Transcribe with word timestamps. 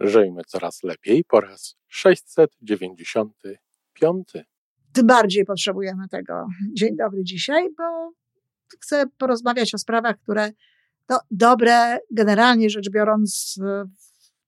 Żyjmy 0.00 0.42
coraz 0.46 0.82
lepiej 0.82 1.24
po 1.24 1.40
raz 1.40 1.76
695. 1.88 4.28
Tym 4.92 5.06
bardziej 5.06 5.44
potrzebujemy 5.44 6.08
tego. 6.08 6.46
Dzień 6.72 6.96
dobry 6.96 7.24
dzisiaj, 7.24 7.68
bo 7.78 8.12
chcę 8.80 9.04
porozmawiać 9.18 9.74
o 9.74 9.78
sprawach, 9.78 10.16
które 10.22 10.52
no, 11.08 11.20
dobre 11.30 11.98
generalnie 12.10 12.70
rzecz 12.70 12.90
biorąc 12.90 13.54
w 13.58 13.84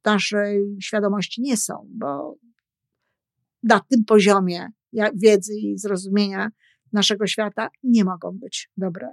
naszej 0.04 0.76
świadomości 0.82 1.42
nie 1.42 1.56
są, 1.56 1.88
bo 1.90 2.36
na 3.62 3.80
tym 3.80 4.04
poziomie 4.04 4.68
wiedzy 5.14 5.54
i 5.54 5.78
zrozumienia 5.78 6.48
naszego 6.92 7.26
świata 7.26 7.68
nie 7.82 8.04
mogą 8.04 8.38
być 8.38 8.70
dobre. 8.76 9.12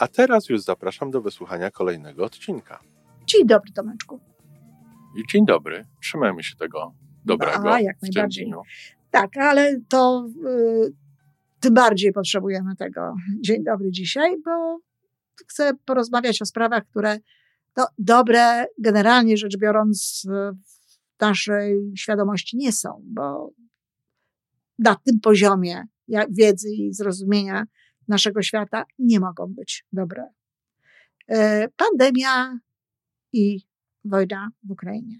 A 0.00 0.08
teraz 0.08 0.48
już 0.48 0.60
zapraszam 0.60 1.10
do 1.10 1.20
wysłuchania 1.20 1.70
kolejnego 1.70 2.24
odcinka. 2.24 2.80
Dzień 3.26 3.46
dobry, 3.46 3.72
Tomeczku. 3.72 4.20
I 5.16 5.32
dzień 5.32 5.46
dobry. 5.46 5.86
Trzymajmy 6.02 6.42
się 6.42 6.56
tego 6.56 6.94
dobrego. 7.24 7.72
A, 7.72 7.80
jak 7.80 7.96
najbardziej. 8.02 8.46
Dniu. 8.46 8.62
Tak, 9.10 9.36
ale 9.36 9.80
to 9.88 10.28
y, 10.46 10.92
tym 11.60 11.74
bardziej 11.74 12.12
potrzebujemy 12.12 12.76
tego. 12.76 13.14
Dzień 13.40 13.64
dobry 13.64 13.90
dzisiaj, 13.90 14.36
bo 14.44 14.78
chcę 15.46 15.72
porozmawiać 15.84 16.42
o 16.42 16.46
sprawach, 16.46 16.84
które 16.90 17.18
no, 17.76 17.86
dobre 17.98 18.64
generalnie 18.78 19.36
rzecz 19.36 19.58
biorąc 19.58 20.26
w 21.18 21.20
naszej 21.20 21.92
świadomości 21.96 22.56
nie 22.56 22.72
są, 22.72 23.02
bo 23.04 23.50
na 24.78 24.94
tym 24.94 25.20
poziomie 25.20 25.84
wiedzy 26.30 26.70
i 26.70 26.92
zrozumienia 26.92 27.64
naszego 28.10 28.42
świata 28.42 28.84
nie 28.98 29.20
mogą 29.20 29.46
być 29.46 29.84
dobre. 29.92 30.26
E, 31.28 31.68
pandemia 31.68 32.58
i 33.32 33.60
wojna 34.04 34.50
w 34.62 34.70
Ukrainie. 34.70 35.18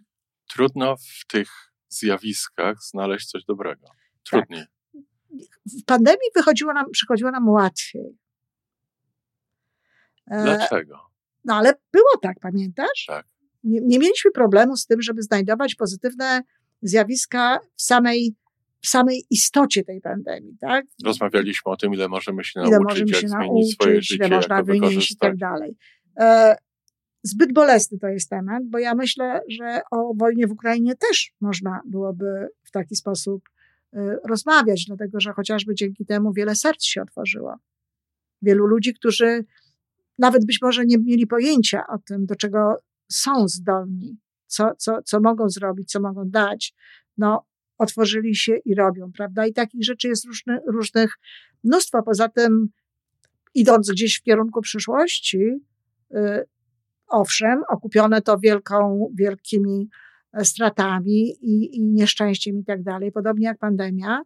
Trudno 0.48 0.96
w 0.96 1.26
tych 1.26 1.48
zjawiskach 1.88 2.76
znaleźć 2.82 3.28
coś 3.28 3.44
dobrego. 3.44 3.86
Trudniej. 4.24 4.60
Tak. 4.60 4.70
W 5.66 5.84
pandemii 5.84 6.30
wychodziło 6.36 6.72
nam, 6.72 6.90
przychodziło 6.92 7.30
nam 7.30 7.48
łatwiej. 7.48 8.18
E, 10.30 10.42
Dlaczego? 10.42 10.98
No 11.44 11.54
ale 11.54 11.74
było 11.92 12.16
tak, 12.22 12.40
pamiętasz? 12.40 13.04
Tak. 13.06 13.26
Nie, 13.64 13.80
nie 13.80 13.98
mieliśmy 13.98 14.30
problemu 14.30 14.76
z 14.76 14.86
tym, 14.86 15.02
żeby 15.02 15.22
znajdować 15.22 15.74
pozytywne 15.74 16.42
zjawiska 16.82 17.58
w 17.76 17.82
samej 17.82 18.34
w 18.80 18.88
samej 18.88 19.24
istocie 19.30 19.84
tej 19.84 20.00
pandemii, 20.00 20.56
tak? 20.60 20.86
Rozmawialiśmy 21.04 21.72
o 21.72 21.76
tym, 21.76 21.94
ile 21.94 22.08
możemy 22.08 22.44
się 22.44 22.60
ile 22.60 22.70
nauczyć, 22.70 22.88
możemy 22.88 23.14
się 23.14 23.26
jak 23.26 23.30
nauczyć, 23.32 23.74
swoje 23.74 24.02
życie, 24.02 24.26
ile 24.26 24.36
można 24.36 24.62
wynieść 24.62 25.10
i 25.12 25.16
tak 25.16 25.36
dalej. 25.36 25.76
E, 26.20 26.56
zbyt 27.22 27.52
bolesny 27.52 27.98
to 27.98 28.08
jest 28.08 28.30
temat, 28.30 28.62
bo 28.66 28.78
ja 28.78 28.94
myślę, 28.94 29.40
że 29.48 29.80
o 29.90 30.14
wojnie 30.14 30.46
w 30.46 30.52
Ukrainie 30.52 30.94
też 30.96 31.32
można 31.40 31.80
byłoby 31.84 32.48
w 32.64 32.70
taki 32.70 32.96
sposób 32.96 33.48
e, 33.92 34.16
rozmawiać, 34.28 34.84
dlatego 34.86 35.20
że 35.20 35.32
chociażby 35.32 35.74
dzięki 35.74 36.06
temu 36.06 36.32
wiele 36.32 36.54
serc 36.54 36.84
się 36.84 37.02
otworzyło. 37.02 37.56
Wielu 38.42 38.66
ludzi, 38.66 38.94
którzy 38.94 39.44
nawet 40.18 40.46
być 40.46 40.58
może 40.62 40.86
nie 40.86 40.98
mieli 40.98 41.26
pojęcia 41.26 41.86
o 41.86 41.98
tym, 41.98 42.26
do 42.26 42.36
czego 42.36 42.76
są 43.10 43.48
zdolni, 43.48 44.18
co, 44.46 44.74
co, 44.78 45.02
co 45.02 45.20
mogą 45.20 45.48
zrobić, 45.48 45.90
co 45.90 46.00
mogą 46.00 46.22
dać, 46.26 46.74
no, 47.18 47.46
otworzyli 47.80 48.34
się 48.34 48.56
i 48.56 48.74
robią, 48.74 49.12
prawda? 49.12 49.46
I 49.46 49.52
takich 49.52 49.84
rzeczy 49.84 50.08
jest 50.08 50.24
różny, 50.24 50.58
różnych 50.66 51.14
mnóstwo. 51.64 52.02
Poza 52.02 52.28
tym, 52.28 52.68
idąc 53.54 53.90
gdzieś 53.90 54.18
w 54.18 54.22
kierunku 54.22 54.60
przyszłości, 54.60 55.38
yy, 56.10 56.44
owszem, 57.08 57.62
okupione 57.68 58.22
to 58.22 58.38
wielką, 58.38 59.08
wielkimi 59.14 59.88
e, 60.32 60.44
stratami 60.44 61.36
i, 61.40 61.76
i 61.76 61.82
nieszczęściem 61.82 62.58
i 62.58 62.64
tak 62.64 62.82
dalej, 62.82 63.12
podobnie 63.12 63.46
jak 63.46 63.58
pandemia, 63.58 64.22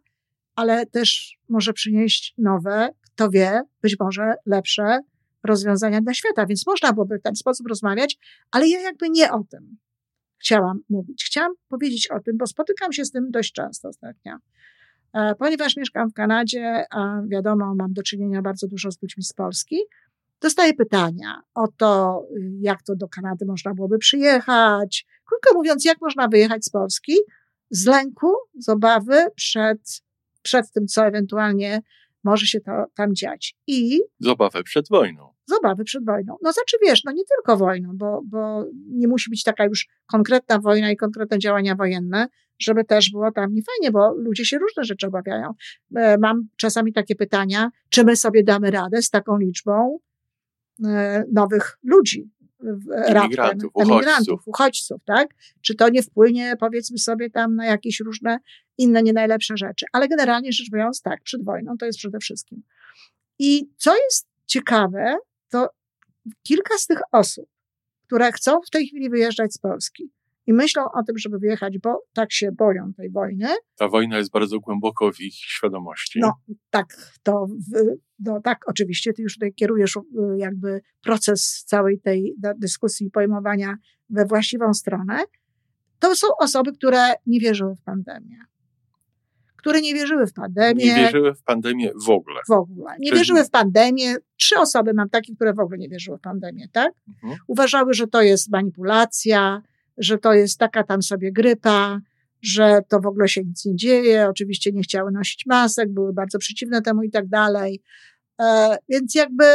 ale 0.55 0.85
też 0.85 1.37
może 1.49 1.73
przynieść 1.73 2.33
nowe, 2.37 2.89
kto 3.01 3.29
wie, 3.29 3.61
być 3.81 3.95
może 3.99 4.33
lepsze 4.45 4.99
rozwiązania 5.43 6.01
dla 6.01 6.13
świata. 6.13 6.45
Więc 6.45 6.67
można 6.67 6.93
byłoby 6.93 7.17
w 7.17 7.21
ten 7.21 7.35
sposób 7.35 7.67
rozmawiać, 7.67 8.17
ale 8.51 8.67
ja 8.67 8.81
jakby 8.81 9.09
nie 9.09 9.31
o 9.31 9.43
tym 9.43 9.77
chciałam 10.37 10.79
mówić. 10.89 11.25
Chciałam 11.25 11.51
powiedzieć 11.69 12.11
o 12.11 12.19
tym, 12.19 12.37
bo 12.37 12.47
spotykam 12.47 12.93
się 12.93 13.05
z 13.05 13.11
tym 13.11 13.31
dość 13.31 13.51
często 13.51 13.87
ostatnio. 13.87 14.37
E, 15.13 15.35
ponieważ 15.35 15.77
mieszkam 15.77 16.09
w 16.09 16.13
Kanadzie, 16.13 16.85
a 16.91 17.21
wiadomo, 17.27 17.75
mam 17.75 17.93
do 17.93 18.03
czynienia 18.03 18.41
bardzo 18.41 18.67
dużo 18.67 18.91
z 18.91 19.01
ludźmi 19.01 19.23
z 19.23 19.33
Polski, 19.33 19.77
dostaję 20.41 20.73
pytania 20.73 21.41
o 21.53 21.67
to, 21.77 22.21
jak 22.59 22.83
to 22.83 22.95
do 22.95 23.07
Kanady 23.07 23.45
można 23.45 23.73
byłoby 23.73 23.97
przyjechać. 23.97 25.05
Krótko 25.25 25.53
mówiąc, 25.53 25.85
jak 25.85 26.01
można 26.01 26.27
wyjechać 26.27 26.65
z 26.65 26.69
Polski 26.69 27.13
z 27.69 27.85
lęku, 27.85 28.27
z 28.59 28.69
obawy 28.69 29.27
przed, 29.35 30.03
przed 30.41 30.71
tym, 30.71 30.87
co 30.87 31.05
ewentualnie 31.05 31.81
może 32.23 32.45
się 32.45 32.59
to 32.59 32.71
tam 32.95 33.15
dziać. 33.15 33.55
I. 33.67 34.01
Z 34.19 34.27
obawy 34.27 34.63
przed 34.63 34.89
wojną 34.89 35.34
z 35.45 35.51
obawy 35.51 35.83
przed 35.83 36.05
wojną. 36.05 36.37
No 36.41 36.51
znaczy 36.51 36.77
wiesz, 36.85 37.03
no 37.03 37.11
nie 37.11 37.23
tylko 37.35 37.57
wojną, 37.57 37.89
bo, 37.93 38.21
bo 38.25 38.65
nie 38.89 39.07
musi 39.07 39.29
być 39.29 39.43
taka 39.43 39.65
już 39.65 39.87
konkretna 40.05 40.59
wojna 40.59 40.91
i 40.91 40.97
konkretne 40.97 41.39
działania 41.39 41.75
wojenne, 41.75 42.27
żeby 42.59 42.83
też 42.83 43.11
było 43.11 43.31
tam 43.31 43.53
niefajnie, 43.53 43.91
bo 43.91 44.13
ludzie 44.13 44.45
się 44.45 44.57
różne 44.57 44.83
rzeczy 44.83 45.07
obawiają. 45.07 45.53
E, 45.95 46.17
mam 46.17 46.47
czasami 46.55 46.93
takie 46.93 47.15
pytania, 47.15 47.69
czy 47.89 48.03
my 48.03 48.15
sobie 48.15 48.43
damy 48.43 48.71
radę 48.71 49.01
z 49.01 49.09
taką 49.09 49.37
liczbą 49.37 49.99
e, 50.85 51.23
nowych 51.33 51.77
ludzi, 51.83 52.29
emigrantów, 53.05 53.71
emigrantów, 53.75 54.41
uchodźców, 54.45 55.01
tak? 55.05 55.27
Czy 55.61 55.75
to 55.75 55.89
nie 55.89 56.03
wpłynie, 56.03 56.53
powiedzmy 56.59 56.97
sobie, 56.97 57.29
tam 57.29 57.55
na 57.55 57.65
jakieś 57.65 57.99
różne 57.99 58.39
inne 58.77 59.03
nie 59.03 59.13
najlepsze 59.13 59.57
rzeczy. 59.57 59.85
Ale 59.93 60.07
generalnie 60.07 60.51
rzecz 60.51 60.71
biorąc, 60.71 61.01
tak, 61.01 61.23
przed 61.23 61.45
wojną 61.45 61.77
to 61.77 61.85
jest 61.85 61.99
przede 61.99 62.19
wszystkim. 62.19 62.63
I 63.39 63.69
co 63.77 63.95
jest 63.95 64.27
ciekawe, 64.45 65.17
to 65.49 65.69
kilka 66.43 66.77
z 66.77 66.87
tych 66.87 66.99
osób, 67.11 67.45
które 68.07 68.31
chcą 68.31 68.61
w 68.67 68.69
tej 68.69 68.87
chwili 68.87 69.09
wyjeżdżać 69.09 69.53
z 69.53 69.57
Polski 69.57 70.11
i 70.47 70.53
myślą 70.53 70.83
o 70.83 71.03
tym, 71.03 71.17
żeby 71.17 71.39
wyjechać, 71.39 71.77
bo 71.79 72.03
tak 72.13 72.33
się 72.33 72.51
boją 72.51 72.93
tej 72.93 73.09
wojny. 73.09 73.47
Ta 73.75 73.87
wojna 73.87 74.17
jest 74.17 74.31
bardzo 74.31 74.59
głęboko 74.59 75.11
w 75.11 75.19
ich 75.19 75.35
świadomości. 75.35 76.19
No, 76.19 76.33
tak, 76.69 76.85
to, 77.23 77.47
no, 78.19 78.41
tak, 78.41 78.59
oczywiście, 78.67 79.13
ty 79.13 79.21
już 79.21 79.33
tutaj 79.33 79.53
kierujesz 79.53 79.95
y, 79.95 80.01
jakby 80.37 80.81
proces 81.03 81.63
całej 81.67 81.99
tej 81.99 82.35
dyskusji 82.57 83.07
i 83.07 83.11
pojmowania 83.11 83.77
we 84.09 84.25
właściwą 84.25 84.73
stronę. 84.73 85.23
To 85.99 86.15
są 86.15 86.27
osoby, 86.39 86.73
które 86.73 87.13
nie 87.25 87.39
wierzyły 87.39 87.75
w 87.75 87.81
pandemię 87.81 88.37
które 89.65 89.81
nie 89.81 89.93
wierzyły 89.93 90.27
w 90.27 90.33
pandemię. 90.33 90.85
Nie 90.85 90.95
wierzyły 90.95 91.33
w 91.33 91.43
pandemię 91.43 91.91
w 92.05 92.09
ogóle. 92.09 92.39
W 92.47 92.51
ogóle. 92.51 92.95
Nie 92.99 93.09
Czyli... 93.09 93.19
wierzyły 93.19 93.43
w 93.43 93.49
pandemię. 93.49 94.15
Trzy 94.37 94.55
osoby 94.59 94.93
mam 94.93 95.09
takie, 95.09 95.35
które 95.35 95.53
w 95.53 95.59
ogóle 95.59 95.77
nie 95.77 95.89
wierzyły 95.89 96.17
w 96.17 96.21
pandemię, 96.21 96.67
tak? 96.71 96.93
Mhm. 97.07 97.39
Uważały, 97.47 97.93
że 97.93 98.07
to 98.07 98.21
jest 98.21 98.51
manipulacja, 98.51 99.61
że 99.97 100.17
to 100.17 100.33
jest 100.33 100.59
taka 100.59 100.83
tam 100.83 101.01
sobie 101.01 101.31
grypa, 101.31 101.99
że 102.41 102.79
to 102.87 102.99
w 102.99 103.05
ogóle 103.05 103.27
się 103.27 103.43
nic 103.43 103.65
nie 103.65 103.75
dzieje. 103.75 104.27
Oczywiście 104.29 104.71
nie 104.71 104.81
chciały 104.81 105.11
nosić 105.11 105.45
masek, 105.45 105.93
były 105.93 106.13
bardzo 106.13 106.39
przeciwne 106.39 106.81
temu 106.81 107.03
i 107.03 107.11
tak 107.11 107.27
dalej. 107.27 107.81
E, 108.41 108.77
więc 108.89 109.15
jakby 109.15 109.45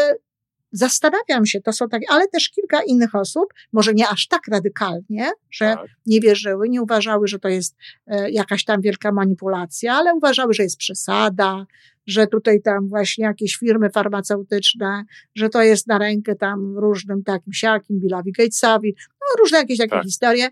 zastanawiam 0.73 1.47
się, 1.47 1.61
to 1.61 1.73
są 1.73 1.89
takie, 1.89 2.07
ale 2.11 2.29
też 2.29 2.51
kilka 2.51 2.83
innych 2.83 3.15
osób, 3.15 3.45
może 3.73 3.95
nie 3.95 4.09
aż 4.09 4.29
tak 4.29 4.49
radykalnie, 4.49 5.31
że 5.51 5.65
tak. 5.65 5.87
nie 6.07 6.21
wierzyły, 6.21 6.69
nie 6.69 6.83
uważały, 6.83 7.29
że 7.29 7.39
to 7.39 7.49
jest 7.49 7.77
e, 8.07 8.31
jakaś 8.31 8.65
tam 8.65 8.81
wielka 8.81 9.13
manipulacja, 9.13 9.95
ale 9.95 10.15
uważały, 10.15 10.55
że 10.55 10.63
jest 10.63 10.77
przesada, 10.77 11.67
że 12.07 12.27
tutaj 12.27 12.63
tam 12.63 12.89
właśnie 12.89 13.25
jakieś 13.25 13.57
firmy 13.57 13.91
farmaceutyczne, 13.91 15.05
że 15.35 15.49
to 15.49 15.63
jest 15.63 15.87
na 15.87 15.99
rękę 15.99 16.35
tam 16.35 16.79
różnym 16.79 17.23
takim 17.23 17.53
siakim, 17.53 18.01
Billowi 18.01 18.33
Gatesowi, 18.33 18.95
no 19.11 19.43
różne 19.43 19.59
jakieś 19.59 19.79
takie 19.79 19.91
tak. 19.91 20.05
historie. 20.05 20.49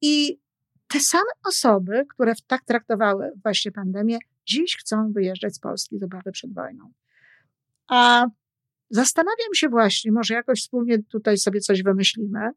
I 0.00 0.38
te 0.88 1.00
same 1.00 1.30
osoby, 1.44 2.04
które 2.08 2.32
tak 2.46 2.64
traktowały 2.64 3.30
właśnie 3.42 3.72
pandemię, 3.72 4.18
dziś 4.46 4.76
chcą 4.76 5.12
wyjeżdżać 5.12 5.54
z 5.54 5.58
Polski 5.58 5.98
z 5.98 6.02
obawy 6.02 6.32
przed 6.32 6.54
wojną. 6.54 6.92
A 7.88 8.26
Zastanawiam 8.92 9.54
się 9.54 9.68
właśnie, 9.68 10.12
może 10.12 10.34
jakoś 10.34 10.60
wspólnie 10.60 11.02
tutaj 11.02 11.38
sobie 11.38 11.60
coś 11.60 11.82
wymyślimy. 11.82 12.50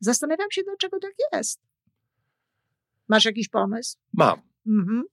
Zastanawiam 0.00 0.50
się, 0.50 0.62
dlaczego 0.62 0.98
tak 0.98 1.12
jest. 1.32 1.60
Masz 3.08 3.24
jakiś 3.24 3.48
pomysł? 3.48 3.98
Mam. 4.12 4.40
Mhm. 4.66 5.04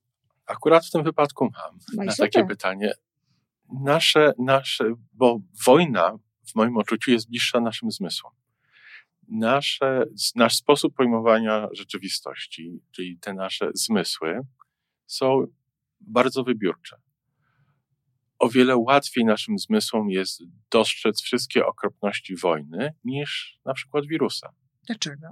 Akurat 0.46 0.86
w 0.86 0.90
tym 0.90 1.04
wypadku 1.04 1.44
mam 1.44 1.78
no 1.96 2.04
na 2.04 2.14
takie 2.14 2.46
pytanie. 2.46 2.92
Nasze, 3.84 4.32
nasze, 4.38 4.94
bo 5.12 5.40
wojna 5.66 6.18
w 6.46 6.54
moim 6.54 6.76
odczuciu 6.76 7.10
jest 7.10 7.28
bliższa 7.28 7.60
naszym 7.60 7.90
zmysłom. 7.90 8.32
Nasze, 9.28 10.04
nasz 10.36 10.56
sposób 10.56 10.94
pojmowania 10.94 11.68
rzeczywistości, 11.72 12.80
czyli 12.90 13.18
te 13.18 13.34
nasze 13.34 13.70
zmysły, 13.74 14.40
są 15.06 15.46
bardzo 16.00 16.44
wybiórcze. 16.44 16.96
O 18.38 18.48
wiele 18.48 18.76
łatwiej 18.76 19.24
naszym 19.24 19.58
zmysłom 19.58 20.10
jest 20.10 20.42
dostrzec 20.70 21.22
wszystkie 21.22 21.66
okropności 21.66 22.36
wojny 22.36 22.94
niż 23.04 23.58
na 23.64 23.74
przykład 23.74 24.06
wirusa. 24.06 24.48
Dlaczego? 24.86 25.26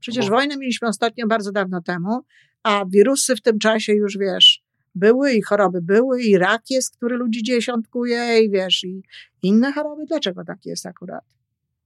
Przecież 0.00 0.24
Bo... 0.24 0.36
wojnę 0.36 0.56
mieliśmy 0.56 0.88
ostatnio 0.88 1.26
bardzo 1.26 1.52
dawno 1.52 1.82
temu, 1.82 2.20
a 2.62 2.84
wirusy 2.88 3.36
w 3.36 3.42
tym 3.42 3.58
czasie 3.58 3.92
już 3.92 4.18
wiesz, 4.18 4.62
były 4.94 5.32
i 5.32 5.42
choroby 5.42 5.82
były, 5.82 6.22
i 6.22 6.38
rak 6.38 6.62
jest, 6.70 6.96
który 6.96 7.16
ludzi 7.16 7.42
dziesiątkuje, 7.42 8.44
i 8.44 8.50
wiesz, 8.50 8.84
i 8.84 9.02
inne 9.42 9.72
choroby. 9.72 10.04
Dlaczego 10.06 10.44
tak 10.44 10.58
jest 10.64 10.86
akurat? 10.86 11.24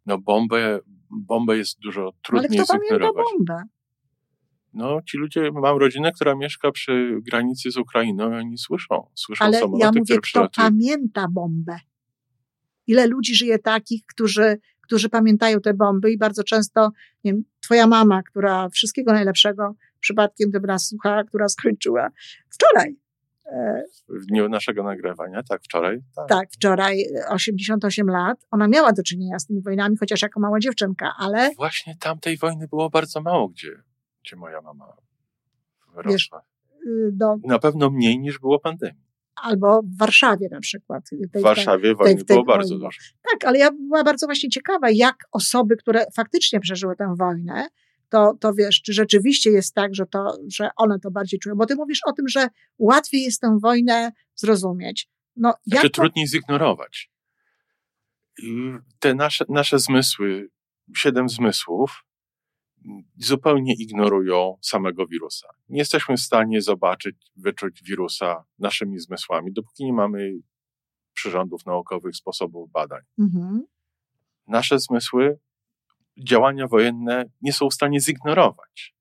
No 0.06 0.18
bombę, 0.18 0.80
bombę 1.10 1.56
jest 1.56 1.78
dużo 1.80 2.12
trudniej 2.22 2.48
Ale 2.48 2.64
kto 2.64 2.78
pamięta 2.78 3.08
bombę? 3.12 3.62
No, 4.74 5.02
ci 5.02 5.18
ludzie, 5.18 5.50
mam 5.52 5.78
rodzinę, 5.78 6.12
która 6.12 6.34
mieszka 6.34 6.72
przy 6.72 7.18
granicy 7.22 7.70
z 7.70 7.76
Ukrainą 7.76 8.30
i 8.32 8.34
oni 8.34 8.58
słyszą, 8.58 9.06
słyszą 9.14 9.44
Ale 9.44 9.58
samoloty, 9.58 9.84
ja 9.84 9.92
mówię, 9.98 10.18
kto 10.22 10.48
pamięta 10.56 11.26
bombę? 11.30 11.76
Ile 12.86 13.06
ludzi 13.06 13.34
żyje 13.34 13.58
takich, 13.58 14.06
którzy, 14.06 14.58
którzy 14.80 15.08
pamiętają 15.08 15.60
te 15.60 15.74
bomby 15.74 16.12
i 16.12 16.18
bardzo 16.18 16.44
często, 16.44 16.90
nie 17.24 17.32
wiem, 17.32 17.44
twoja 17.60 17.86
mama, 17.86 18.22
która 18.22 18.68
wszystkiego 18.68 19.12
najlepszego, 19.12 19.74
przypadkiem 20.00 20.50
dobra 20.50 20.78
słucha, 20.78 21.24
która 21.24 21.48
skończyła 21.48 22.08
wczoraj. 22.50 22.96
E, 23.46 23.82
w 24.08 24.26
dniu 24.26 24.48
naszego 24.48 24.82
nagrywania, 24.82 25.42
tak, 25.42 25.62
wczoraj? 25.62 25.98
Tak. 26.16 26.28
tak, 26.28 26.48
wczoraj, 26.52 27.04
88 27.28 28.10
lat. 28.10 28.46
Ona 28.50 28.68
miała 28.68 28.92
do 28.92 29.02
czynienia 29.02 29.38
z 29.38 29.46
tymi 29.46 29.62
wojnami, 29.62 29.96
chociaż 29.96 30.22
jako 30.22 30.40
mała 30.40 30.58
dziewczynka, 30.60 31.14
ale... 31.18 31.50
Właśnie 31.56 31.96
tamtej 32.00 32.36
wojny 32.36 32.68
było 32.68 32.90
bardzo 32.90 33.20
mało, 33.20 33.48
gdzie, 33.48 33.82
gdzie 34.24 34.36
moja 34.36 34.60
mama 34.60 34.96
wyrosła. 35.94 36.12
Wiesz, 36.12 36.86
y, 36.86 37.10
do... 37.12 37.36
Na 37.44 37.58
pewno 37.58 37.90
mniej 37.90 38.18
niż 38.18 38.38
było 38.38 38.60
pandemii. 38.60 39.04
Albo 39.34 39.82
w 39.82 39.98
Warszawie 39.98 40.48
na 40.50 40.60
przykład. 40.60 41.04
Tej, 41.32 41.42
w 41.42 41.44
Warszawie 41.44 41.94
tej, 42.04 42.16
tej, 42.16 42.24
było 42.24 42.44
bardzo 42.44 42.78
dużo. 42.78 42.98
Tak, 43.32 43.44
ale 43.44 43.58
ja 43.58 43.70
była 43.70 44.04
bardzo 44.04 44.26
właśnie 44.26 44.50
ciekawa, 44.50 44.90
jak 44.90 45.16
osoby, 45.32 45.76
które 45.76 46.06
faktycznie 46.16 46.60
przeżyły 46.60 46.96
tę 46.96 47.14
wojnę, 47.18 47.68
to, 48.08 48.36
to 48.40 48.54
wiesz, 48.54 48.82
czy 48.82 48.92
rzeczywiście 48.92 49.50
jest 49.50 49.74
tak, 49.74 49.94
że, 49.94 50.06
to, 50.06 50.38
że 50.48 50.68
one 50.76 50.98
to 50.98 51.10
bardziej 51.10 51.40
czują? 51.40 51.54
Bo 51.56 51.66
ty 51.66 51.76
mówisz 51.76 52.00
o 52.06 52.12
tym, 52.12 52.28
że 52.28 52.48
łatwiej 52.78 53.22
jest 53.22 53.40
tę 53.40 53.58
wojnę 53.62 54.12
zrozumieć. 54.34 55.08
No, 55.36 55.48
jak 55.48 55.80
znaczy, 55.80 55.90
to... 55.90 56.02
trudniej 56.02 56.26
zignorować. 56.26 57.10
Te 58.98 59.14
nasze, 59.14 59.44
nasze 59.48 59.78
zmysły, 59.78 60.48
siedem 60.96 61.28
zmysłów, 61.28 62.04
zupełnie 63.16 63.74
ignorują 63.78 64.56
samego 64.62 65.06
wirusa. 65.06 65.48
Nie 65.68 65.78
jesteśmy 65.78 66.16
w 66.16 66.20
stanie 66.20 66.62
zobaczyć, 66.62 67.16
wyczuć 67.36 67.82
wirusa 67.82 68.44
naszymi 68.58 68.98
zmysłami, 68.98 69.52
dopóki 69.52 69.84
nie 69.84 69.92
mamy 69.92 70.32
przyrządów 71.14 71.66
naukowych, 71.66 72.16
sposobów 72.16 72.70
badań. 72.70 73.02
Mhm. 73.18 73.66
Nasze 74.46 74.78
zmysły 74.78 75.38
działania 76.18 76.68
wojenne 76.68 77.24
nie 77.42 77.52
są 77.52 77.68
w 77.68 77.74
stanie 77.74 78.00
zignorować. 78.00 78.94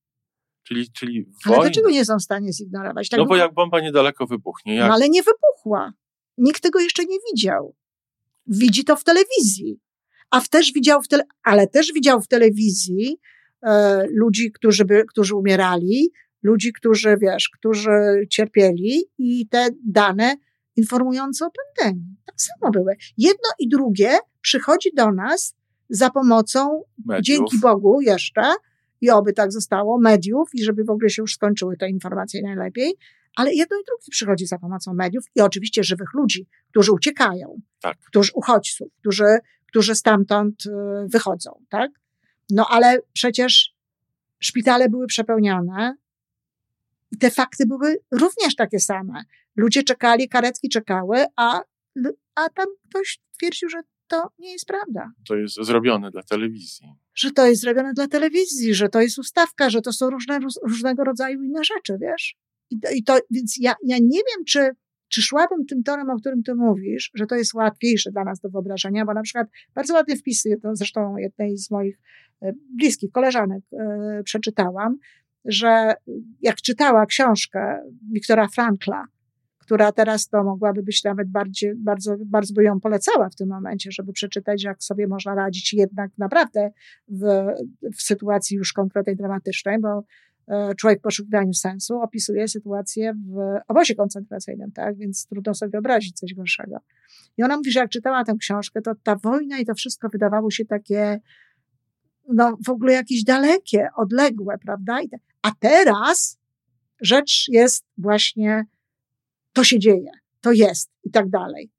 Czyli, 0.63 0.91
czyli 0.91 1.25
ale 1.45 1.57
dlaczego 1.57 1.89
nie 1.89 2.05
są 2.05 2.17
w 2.17 2.23
stanie 2.23 2.53
zignorować? 2.53 3.09
Tak 3.09 3.17
no 3.17 3.25
bo 3.25 3.35
jak 3.35 3.53
bomba 3.53 3.79
niedaleko 3.81 4.27
wybuchnie. 4.27 4.75
Jak... 4.75 4.87
No 4.87 4.93
ale 4.93 5.09
nie 5.09 5.23
wybuchła. 5.23 5.93
Nikt 6.37 6.63
tego 6.63 6.79
jeszcze 6.79 7.05
nie 7.05 7.17
widział. 7.31 7.75
Widzi 8.47 8.83
to 8.83 8.95
w 8.95 9.03
telewizji. 9.03 9.79
A 10.29 10.41
też 10.41 10.73
widział 10.73 11.01
w 11.01 11.07
tele... 11.07 11.23
ale 11.43 11.67
też 11.67 11.93
widział 11.93 12.21
w 12.21 12.27
telewizji 12.27 13.17
e, 13.65 14.03
ludzi, 14.11 14.51
którzy, 14.51 14.85
by, 14.85 15.03
którzy 15.07 15.35
umierali, 15.35 16.11
ludzi, 16.43 16.73
którzy, 16.73 17.17
wiesz, 17.21 17.49
którzy 17.49 18.27
cierpieli 18.29 19.03
i 19.17 19.47
te 19.47 19.69
dane 19.85 20.35
informujące 20.75 21.45
o 21.45 21.49
pandemii. 21.51 22.15
Tak 22.25 22.35
samo 22.37 22.71
były. 22.71 22.95
Jedno 23.17 23.49
i 23.59 23.69
drugie 23.69 24.17
przychodzi 24.41 24.89
do 24.95 25.11
nas 25.11 25.55
za 25.89 26.09
pomocą, 26.09 26.83
mediów. 27.05 27.25
dzięki 27.25 27.59
Bogu 27.59 28.01
jeszcze, 28.01 28.41
i 29.01 29.09
oby 29.09 29.33
tak 29.33 29.51
zostało, 29.51 29.99
mediów, 29.99 30.49
i 30.53 30.63
żeby 30.63 30.83
w 30.83 30.89
ogóle 30.89 31.09
się 31.09 31.21
już 31.21 31.33
skończyły 31.33 31.77
te 31.77 31.89
informacje 31.89 32.41
najlepiej, 32.41 32.93
ale 33.35 33.53
jedno 33.53 33.77
i 33.77 33.83
drugie 33.85 34.11
przychodzi 34.11 34.45
za 34.45 34.57
pomocą 34.57 34.93
mediów 34.93 35.25
i 35.35 35.41
oczywiście 35.41 35.83
żywych 35.83 36.13
ludzi, 36.13 36.47
którzy 36.69 36.91
uciekają, 36.91 37.61
tak. 37.81 37.97
którzy 37.97 38.31
uchodźców, 38.33 38.87
którzy, 38.99 39.25
którzy 39.67 39.95
stamtąd 39.95 40.65
y, 40.65 40.69
wychodzą, 41.07 41.51
tak? 41.69 41.91
No 42.53 42.67
ale 42.69 42.99
przecież 43.13 43.75
szpitale 44.39 44.89
były 44.89 45.07
przepełnione 45.07 45.95
i 47.11 47.17
te 47.17 47.31
fakty 47.31 47.65
były 47.65 47.97
również 48.11 48.55
takie 48.55 48.79
same. 48.79 49.23
Ludzie 49.55 49.83
czekali, 49.83 50.29
karetki 50.29 50.69
czekały, 50.69 51.25
a, 51.35 51.61
a 52.35 52.49
tam 52.49 52.65
ktoś 52.89 53.19
twierdził, 53.37 53.69
że 53.69 53.81
to 54.07 54.29
nie 54.39 54.51
jest 54.51 54.65
prawda. 54.65 55.11
To 55.27 55.35
jest 55.35 55.55
zrobione 55.55 56.11
dla 56.11 56.23
telewizji. 56.23 56.87
Że 57.13 57.31
to 57.31 57.45
jest 57.45 57.61
zrobione 57.61 57.93
dla 57.93 58.07
telewizji, 58.07 58.75
że 58.75 58.89
to 58.89 59.01
jest 59.01 59.19
ustawka, 59.19 59.69
że 59.69 59.81
to 59.81 59.93
są 59.93 60.09
różne, 60.09 60.39
różnego 60.63 61.03
rodzaju 61.03 61.43
inne 61.43 61.63
rzeczy, 61.63 61.97
wiesz? 62.01 62.35
I 62.69 62.79
to, 62.79 62.89
i 62.89 63.03
to 63.03 63.19
więc 63.31 63.57
ja, 63.59 63.75
ja 63.83 63.97
nie 64.01 64.19
wiem, 64.19 64.45
czy, 64.47 64.71
czy 65.13 65.21
szłabym 65.21 65.65
tym 65.65 65.83
torem, 65.83 66.09
o 66.09 66.15
którym 66.15 66.43
ty 66.43 66.55
mówisz, 66.55 67.11
że 67.13 67.25
to 67.25 67.35
jest 67.35 67.53
łatwiejsze 67.53 68.11
dla 68.11 68.23
nas 68.23 68.39
do 68.39 68.49
wyobrażenia, 68.49 69.05
bo 69.05 69.13
na 69.13 69.21
przykład 69.21 69.47
bardzo 69.75 69.93
ładne 69.93 70.15
wpisy, 70.15 70.57
to 70.61 70.75
zresztą 70.75 71.17
jednej 71.17 71.57
z 71.57 71.71
moich 71.71 71.99
e, 72.41 72.53
bliskich 72.77 73.11
koleżanek 73.11 73.63
e, 73.73 74.21
przeczytałam, 74.23 74.97
że 75.45 75.93
jak 76.41 76.55
czytała 76.55 77.05
książkę 77.05 77.79
Wiktora 78.13 78.47
Frankla, 78.47 79.05
która 79.57 79.91
teraz 79.91 80.27
to 80.27 80.43
mogłaby 80.43 80.83
być 80.83 81.03
nawet 81.03 81.31
bardziej, 81.31 81.75
bardzo, 81.75 82.15
bardzo 82.25 82.53
by 82.53 82.63
ją 82.63 82.79
polecała 82.79 83.29
w 83.29 83.35
tym 83.35 83.49
momencie, 83.49 83.91
żeby 83.91 84.13
przeczytać, 84.13 84.63
jak 84.63 84.83
sobie 84.83 85.07
można 85.07 85.35
radzić 85.35 85.73
jednak 85.73 86.11
naprawdę 86.17 86.71
w, 87.07 87.23
w 87.97 88.01
sytuacji 88.01 88.57
już 88.57 88.73
konkretnej, 88.73 89.15
dramatycznej, 89.15 89.79
bo 89.79 90.03
człowiek 90.77 90.99
w 90.99 91.01
poszukiwaniu 91.01 91.53
sensu 91.53 92.01
opisuje 92.01 92.47
sytuację 92.47 93.13
w 93.13 93.37
obozie 93.67 93.95
koncentracyjnym, 93.95 94.71
tak? 94.71 94.97
Więc 94.97 95.25
trudno 95.27 95.53
sobie 95.53 95.69
wyobrazić 95.69 96.19
coś 96.19 96.33
gorszego. 96.33 96.77
I 97.37 97.43
ona 97.43 97.57
mówi, 97.57 97.71
że 97.71 97.79
jak 97.79 97.89
czytała 97.89 98.23
tę 98.23 98.35
książkę, 98.39 98.81
to 98.81 98.91
ta 99.03 99.15
wojna 99.15 99.59
i 99.59 99.65
to 99.65 99.73
wszystko 99.73 100.09
wydawało 100.09 100.51
się 100.51 100.65
takie, 100.65 101.19
no 102.33 102.57
w 102.65 102.69
ogóle 102.69 102.93
jakieś 102.93 103.23
dalekie, 103.23 103.87
odległe, 103.95 104.57
prawda? 104.57 104.99
A 105.41 105.51
teraz 105.59 106.39
rzecz 107.01 107.45
jest 107.47 107.85
właśnie 107.97 108.65
to 109.53 109.63
się 109.63 109.79
dzieje, 109.79 110.11
to 110.41 110.51
jest 110.51 110.89
i 111.03 111.11
tak 111.11 111.29
dalej. 111.29 111.71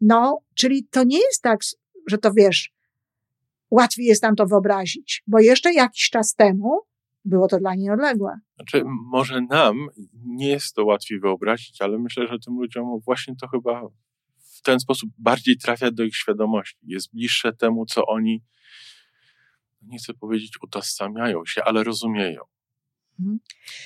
No, 0.00 0.38
czyli 0.54 0.84
to 0.90 1.04
nie 1.04 1.18
jest 1.18 1.42
tak, 1.42 1.60
że 2.06 2.18
to 2.18 2.32
wiesz, 2.32 2.72
łatwiej 3.70 4.06
jest 4.06 4.22
nam 4.22 4.36
to 4.36 4.46
wyobrazić, 4.46 5.22
bo 5.26 5.40
jeszcze 5.40 5.72
jakiś 5.72 6.10
czas 6.10 6.34
temu 6.34 6.80
było 7.24 7.48
to 7.48 7.58
dla 7.58 7.74
niej 7.74 7.90
odległe. 7.90 8.38
Znaczy, 8.56 8.82
może 9.12 9.40
nam 9.40 9.86
nie 10.14 10.48
jest 10.48 10.74
to 10.74 10.84
łatwiej 10.84 11.20
wyobrazić, 11.20 11.82
ale 11.82 11.98
myślę, 11.98 12.26
że 12.26 12.38
tym 12.38 12.54
ludziom 12.54 13.00
właśnie 13.04 13.34
to 13.40 13.48
chyba 13.48 13.88
w 14.36 14.62
ten 14.62 14.80
sposób 14.80 15.10
bardziej 15.18 15.56
trafia 15.58 15.90
do 15.90 16.04
ich 16.04 16.16
świadomości. 16.16 16.78
Jest 16.82 17.14
bliższe 17.14 17.52
temu, 17.52 17.86
co 17.86 18.06
oni, 18.06 18.42
nie 19.82 19.98
chcę 19.98 20.14
powiedzieć, 20.14 20.62
utożsamiają 20.62 21.46
się, 21.46 21.64
ale 21.64 21.84
rozumieją. 21.84 22.40
Mhm. 23.20 23.38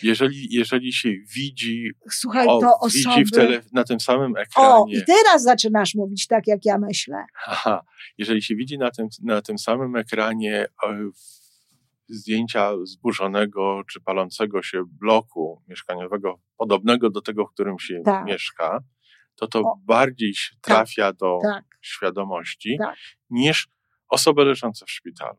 Jeżeli, 0.02 0.54
jeżeli 0.54 0.92
się 0.92 1.08
widzi, 1.34 1.90
Słuchaj, 2.10 2.46
o, 2.46 2.60
to 2.60 2.78
osoby... 2.80 3.16
widzi 3.16 3.30
tele, 3.30 3.60
na 3.72 3.84
tym 3.84 4.00
samym 4.00 4.36
ekranie. 4.36 4.68
O, 4.68 4.86
i 4.88 5.04
teraz 5.06 5.42
zaczynasz 5.42 5.94
mówić 5.94 6.26
tak, 6.26 6.46
jak 6.46 6.64
ja 6.64 6.78
myślę. 6.78 7.24
Aha, 7.46 7.84
jeżeli 8.18 8.42
się 8.42 8.54
widzi 8.54 8.78
na 8.78 8.90
tym, 8.90 9.08
na 9.22 9.42
tym 9.42 9.58
samym 9.58 9.96
ekranie 9.96 10.66
zdjęcia 12.08 12.72
zburzonego 12.84 13.82
czy 13.90 14.00
palącego 14.00 14.62
się 14.62 14.82
bloku 14.86 15.62
mieszkaniowego, 15.68 16.40
podobnego 16.56 17.10
do 17.10 17.20
tego, 17.20 17.46
w 17.46 17.50
którym 17.52 17.78
się 17.78 18.00
tak. 18.04 18.24
mieszka, 18.24 18.80
to 19.36 19.46
to 19.46 19.60
o, 19.60 19.76
bardziej 19.84 20.34
tak, 20.34 20.60
trafia 20.60 21.06
tak, 21.06 21.16
do 21.16 21.38
tak, 21.42 21.64
świadomości 21.80 22.76
tak. 22.78 22.96
niż 23.30 23.68
osoby 24.08 24.44
leżące 24.44 24.86
w 24.86 24.90
szpitalu. 24.90 25.38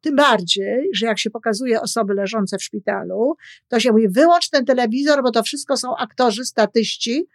Tym 0.00 0.16
bardziej, 0.16 0.88
że 0.94 1.06
jak 1.06 1.18
się 1.18 1.30
pokazuje 1.30 1.80
osoby 1.80 2.14
leżące 2.14 2.58
w 2.58 2.62
szpitalu, 2.62 3.36
to 3.68 3.80
się 3.80 3.92
mówi, 3.92 4.08
wyłącz 4.08 4.50
ten 4.50 4.64
telewizor, 4.64 5.22
bo 5.22 5.30
to 5.30 5.42
wszystko 5.42 5.76
są 5.76 5.96
aktorzy, 5.96 6.44
statyści, 6.44 7.26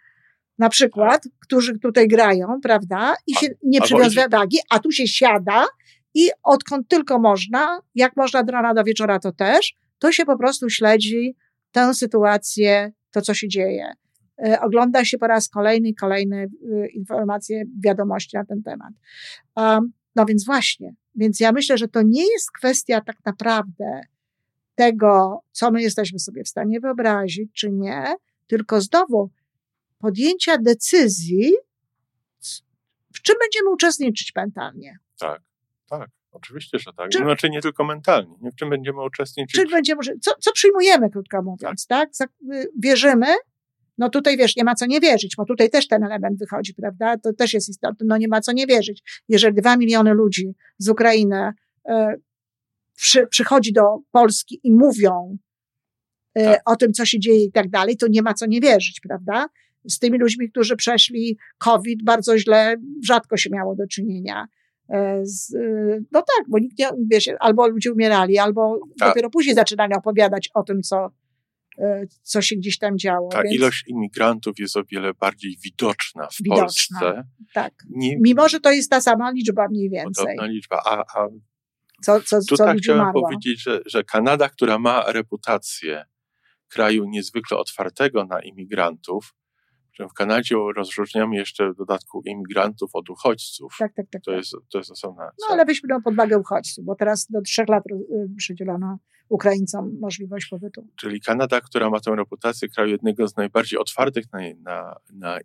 na 0.58 0.68
przykład, 0.68 1.22
tak. 1.22 1.32
którzy 1.40 1.78
tutaj 1.78 2.08
grają, 2.08 2.46
prawda, 2.62 3.14
i 3.26 3.34
się 3.34 3.46
nie 3.62 3.80
przywiązuje 3.80 4.28
wagi, 4.28 4.58
a 4.70 4.78
tu 4.78 4.92
się 4.92 5.06
siada 5.06 5.66
i 6.14 6.30
odkąd 6.42 6.88
tylko 6.88 7.18
można, 7.18 7.80
jak 7.94 8.16
można 8.16 8.40
od 8.40 8.50
rana 8.50 8.74
do 8.74 8.84
wieczora 8.84 9.18
to 9.18 9.32
też, 9.32 9.74
to 9.98 10.12
się 10.12 10.24
po 10.24 10.38
prostu 10.38 10.70
śledzi 10.70 11.36
tę 11.72 11.94
sytuację, 11.94 12.92
to 13.10 13.20
co 13.20 13.34
się 13.34 13.48
dzieje. 13.48 13.92
E, 14.46 14.60
ogląda 14.60 15.04
się 15.04 15.18
po 15.18 15.26
raz 15.26 15.48
kolejny 15.48 15.94
kolejne 15.94 16.36
e, 16.36 16.48
informacje, 16.88 17.64
wiadomości 17.84 18.36
na 18.36 18.44
ten 18.44 18.62
temat. 18.62 18.92
No 20.16 20.26
więc 20.26 20.44
właśnie, 20.44 20.94
więc 21.14 21.40
ja 21.40 21.52
myślę, 21.52 21.78
że 21.78 21.88
to 21.88 22.02
nie 22.02 22.32
jest 22.32 22.50
kwestia 22.52 23.00
tak 23.00 23.16
naprawdę 23.26 24.00
tego, 24.74 25.40
co 25.52 25.70
my 25.70 25.82
jesteśmy 25.82 26.18
sobie 26.18 26.44
w 26.44 26.48
stanie 26.48 26.80
wyobrazić, 26.80 27.52
czy 27.52 27.70
nie, 27.72 28.14
tylko 28.46 28.80
znowu 28.80 29.30
podjęcia 29.98 30.58
decyzji, 30.58 31.52
w 33.14 33.22
czym 33.22 33.36
będziemy 33.40 33.70
uczestniczyć 33.70 34.32
mentalnie. 34.36 34.98
Tak, 35.18 35.42
tak. 35.98 36.10
Oczywiście, 36.30 36.78
że 36.78 36.92
tak. 36.96 37.10
Czy, 37.10 37.18
znaczy 37.18 37.50
nie 37.50 37.60
tylko 37.60 37.84
mentalnie. 37.84 38.34
Nie 38.40 38.50
w 38.50 38.54
czym 38.54 38.70
będziemy 38.70 39.04
uczestniczyć. 39.04 39.60
Czy 39.60 39.66
będziemy, 39.68 40.00
co, 40.20 40.30
co 40.40 40.52
przyjmujemy, 40.52 41.10
krótko 41.10 41.42
mówiąc, 41.42 41.86
tak? 41.86 42.10
tak? 42.18 42.28
Wierzymy, 42.78 43.26
no 43.98 44.08
tutaj 44.08 44.36
wiesz, 44.36 44.56
nie 44.56 44.64
ma 44.64 44.74
co 44.74 44.86
nie 44.86 45.00
wierzyć, 45.00 45.36
bo 45.36 45.44
tutaj 45.44 45.70
też 45.70 45.88
ten 45.88 46.04
element 46.04 46.38
wychodzi, 46.38 46.74
prawda? 46.74 47.18
To 47.18 47.32
też 47.32 47.54
jest 47.54 47.68
istotne, 47.68 48.06
no 48.06 48.16
nie 48.16 48.28
ma 48.28 48.40
co 48.40 48.52
nie 48.52 48.66
wierzyć. 48.66 49.22
Jeżeli 49.28 49.54
dwa 49.54 49.76
miliony 49.76 50.14
ludzi 50.14 50.54
z 50.78 50.88
Ukrainy 50.88 51.52
e, 51.88 52.14
przy, 52.96 53.26
przychodzi 53.26 53.72
do 53.72 53.82
Polski 54.10 54.60
i 54.62 54.72
mówią 54.72 55.38
e, 56.34 56.44
tak. 56.44 56.62
o 56.64 56.76
tym, 56.76 56.92
co 56.92 57.04
się 57.06 57.20
dzieje 57.20 57.44
i 57.44 57.52
tak 57.52 57.70
dalej, 57.70 57.96
to 57.96 58.06
nie 58.10 58.22
ma 58.22 58.34
co 58.34 58.46
nie 58.46 58.60
wierzyć, 58.60 59.00
prawda? 59.00 59.46
Z 59.88 59.98
tymi 59.98 60.18
ludźmi, 60.18 60.50
którzy 60.50 60.76
przeszli 60.76 61.38
COVID, 61.58 62.04
bardzo 62.04 62.38
źle, 62.38 62.76
rzadko 63.04 63.36
się 63.36 63.50
miało 63.50 63.76
do 63.76 63.86
czynienia. 63.86 64.46
E, 64.88 65.20
z, 65.22 65.54
no 66.12 66.20
tak, 66.20 66.46
bo 66.48 66.58
nikt 66.58 66.78
nie, 66.78 66.90
wiesz, 67.10 67.30
albo 67.40 67.68
ludzie 67.68 67.92
umierali, 67.92 68.38
albo 68.38 68.80
tak. 68.98 69.08
dopiero 69.08 69.30
później 69.30 69.54
zaczynali 69.54 69.94
opowiadać 69.94 70.50
o 70.54 70.62
tym, 70.62 70.82
co, 70.82 71.10
E, 71.78 72.06
co 72.22 72.42
się 72.42 72.56
gdzieś 72.56 72.78
tam 72.78 72.98
działo. 72.98 73.28
Ta 73.28 73.42
więc... 73.42 73.54
ilość 73.54 73.84
imigrantów 73.88 74.58
jest 74.58 74.76
o 74.76 74.84
wiele 74.84 75.14
bardziej 75.14 75.56
widoczna 75.64 76.28
w 76.28 76.42
widoczna, 76.42 77.00
Polsce. 77.00 77.24
Tak. 77.54 77.72
Nie... 77.90 78.16
Mimo, 78.20 78.48
że 78.48 78.60
to 78.60 78.72
jest 78.72 78.90
ta 78.90 79.00
sama 79.00 79.30
liczba 79.30 79.68
mniej 79.68 79.90
więcej. 79.90 80.24
Podobna 80.24 80.46
liczba. 80.46 80.82
A, 80.86 80.98
a 80.98 81.28
co, 82.02 82.20
co, 82.20 82.38
tutaj 82.48 82.74
co 82.74 82.78
chciałem 82.78 83.02
umarło. 83.02 83.22
powiedzieć, 83.22 83.62
że, 83.62 83.80
że 83.86 84.04
Kanada, 84.04 84.48
która 84.48 84.78
ma 84.78 85.12
reputację 85.12 86.04
kraju 86.68 87.04
niezwykle 87.04 87.58
otwartego 87.58 88.24
na 88.24 88.40
imigrantów, 88.42 89.34
w 89.98 90.12
Kanadzie 90.12 90.56
rozróżniamy 90.76 91.36
jeszcze 91.36 91.72
w 91.72 91.76
dodatku 91.76 92.22
imigrantów 92.26 92.90
od 92.92 93.10
uchodźców. 93.10 93.76
Tak, 93.78 93.94
tak, 93.94 94.06
tak. 94.10 94.22
To, 94.22 94.30
tak. 94.30 94.38
Jest, 94.38 94.56
to 94.72 94.78
jest 94.78 94.90
osobna. 94.90 95.24
No 95.24 95.46
ale 95.50 95.64
weźmy 95.64 95.88
pod 96.04 96.14
uwagę 96.14 96.38
uchodźców, 96.38 96.84
bo 96.84 96.94
teraz 96.94 97.26
do 97.30 97.40
trzech 97.40 97.68
lat 97.68 97.84
y, 97.90 98.34
przydzielono 98.36 98.98
Ukraińcom 99.28 99.98
możliwość 100.00 100.48
pobytu. 100.48 100.88
Czyli 100.96 101.20
Kanada, 101.20 101.60
która 101.60 101.90
ma 101.90 102.00
tę 102.00 102.16
reputację 102.16 102.68
kraju 102.68 102.90
jednego 102.90 103.28
z 103.28 103.36
najbardziej 103.36 103.78
otwartych 103.78 104.24
na, 104.32 104.40
na, 104.62 104.96
na, 105.12 105.38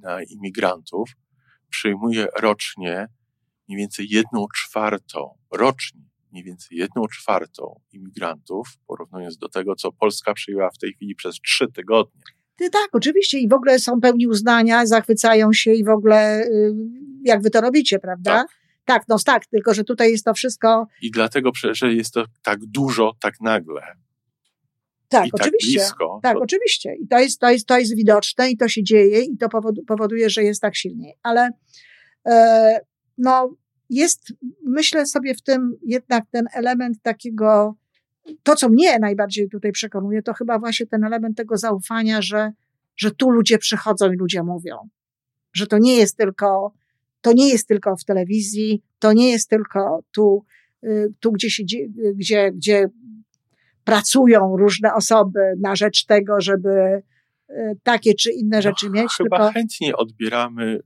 na 0.00 0.22
imigrantów, 0.22 1.10
przyjmuje 1.68 2.26
rocznie 2.40 3.08
mniej 3.68 3.78
więcej 3.78 4.06
jedną 4.10 4.46
czwartą, 4.54 5.38
rocznie 5.52 6.00
mniej 6.32 6.44
więcej 6.44 6.78
jedną 6.78 7.06
czwartą 7.06 7.80
imigrantów, 7.92 8.68
porównując 8.86 9.38
do 9.38 9.48
tego, 9.48 9.74
co 9.74 9.92
Polska 9.92 10.34
przyjęła 10.34 10.70
w 10.70 10.78
tej 10.78 10.92
chwili 10.92 11.14
przez 11.14 11.40
trzy 11.40 11.72
tygodnie. 11.72 12.22
Tak, 12.58 12.88
oczywiście 12.92 13.38
i 13.38 13.48
w 13.48 13.52
ogóle 13.52 13.78
są 13.78 14.00
pełni 14.00 14.26
uznania, 14.26 14.86
zachwycają 14.86 15.52
się 15.52 15.72
i 15.72 15.84
w 15.84 15.88
ogóle 15.88 16.42
y, 16.42 16.74
jak 17.24 17.42
wy 17.42 17.50
to 17.50 17.60
robicie, 17.60 17.98
prawda? 17.98 18.32
Tak. 18.32 18.48
Tak, 18.84 19.02
no 19.08 19.16
tak, 19.26 19.46
tylko 19.46 19.74
że 19.74 19.84
tutaj 19.84 20.10
jest 20.10 20.24
to 20.24 20.34
wszystko. 20.34 20.86
I 21.02 21.10
dlatego, 21.10 21.50
że 21.72 21.94
jest 21.94 22.14
to 22.14 22.24
tak 22.42 22.58
dużo, 22.66 23.12
tak 23.20 23.34
nagle. 23.40 23.82
Tak, 25.08 25.26
I 25.26 25.30
tak 25.30 25.40
oczywiście. 25.40 25.78
Tak, 25.78 25.88
blisko, 25.88 26.20
tak 26.22 26.36
to... 26.36 26.42
oczywiście. 26.42 26.94
I 26.94 27.08
to 27.08 27.18
jest, 27.18 27.40
to, 27.40 27.50
jest, 27.50 27.66
to 27.66 27.78
jest 27.78 27.96
widoczne 27.96 28.50
i 28.50 28.56
to 28.56 28.68
się 28.68 28.82
dzieje 28.82 29.20
i 29.20 29.36
to 29.36 29.48
powoduje, 29.86 30.30
że 30.30 30.42
jest 30.42 30.62
tak 30.62 30.76
silniej. 30.76 31.14
Ale 31.22 31.50
e, 32.26 32.80
no, 33.18 33.56
jest, 33.90 34.32
myślę 34.64 35.06
sobie 35.06 35.34
w 35.34 35.42
tym 35.42 35.76
jednak 35.82 36.24
ten 36.30 36.46
element 36.54 37.02
takiego, 37.02 37.74
to 38.42 38.56
co 38.56 38.68
mnie 38.68 38.98
najbardziej 38.98 39.48
tutaj 39.48 39.72
przekonuje, 39.72 40.22
to 40.22 40.34
chyba 40.34 40.58
właśnie 40.58 40.86
ten 40.86 41.04
element 41.04 41.36
tego 41.36 41.56
zaufania, 41.56 42.22
że, 42.22 42.52
że 42.96 43.10
tu 43.10 43.30
ludzie 43.30 43.58
przychodzą 43.58 44.12
i 44.12 44.16
ludzie 44.16 44.42
mówią. 44.42 44.76
Że 45.52 45.66
to 45.66 45.78
nie 45.78 45.96
jest 45.96 46.16
tylko 46.16 46.74
to 47.24 47.32
nie 47.32 47.48
jest 47.48 47.68
tylko 47.68 47.96
w 47.96 48.04
telewizji, 48.04 48.82
to 48.98 49.12
nie 49.12 49.30
jest 49.30 49.50
tylko 49.50 50.00
tu, 50.12 50.44
y, 50.84 51.12
tu 51.20 51.32
gdzie, 51.32 51.50
się, 51.50 51.62
gdzie, 52.14 52.52
gdzie 52.52 52.88
pracują 53.84 54.56
różne 54.56 54.94
osoby 54.94 55.40
na 55.60 55.76
rzecz 55.76 56.04
tego, 56.04 56.40
żeby 56.40 57.02
y, 57.50 57.54
takie 57.82 58.14
czy 58.14 58.32
inne 58.32 58.56
no, 58.56 58.62
rzeczy 58.62 58.90
mieć. 58.90 59.12
Chyba 59.16 59.36
tylko... 59.38 59.52
chętnie 59.52 59.96
odbieramy 59.96 60.80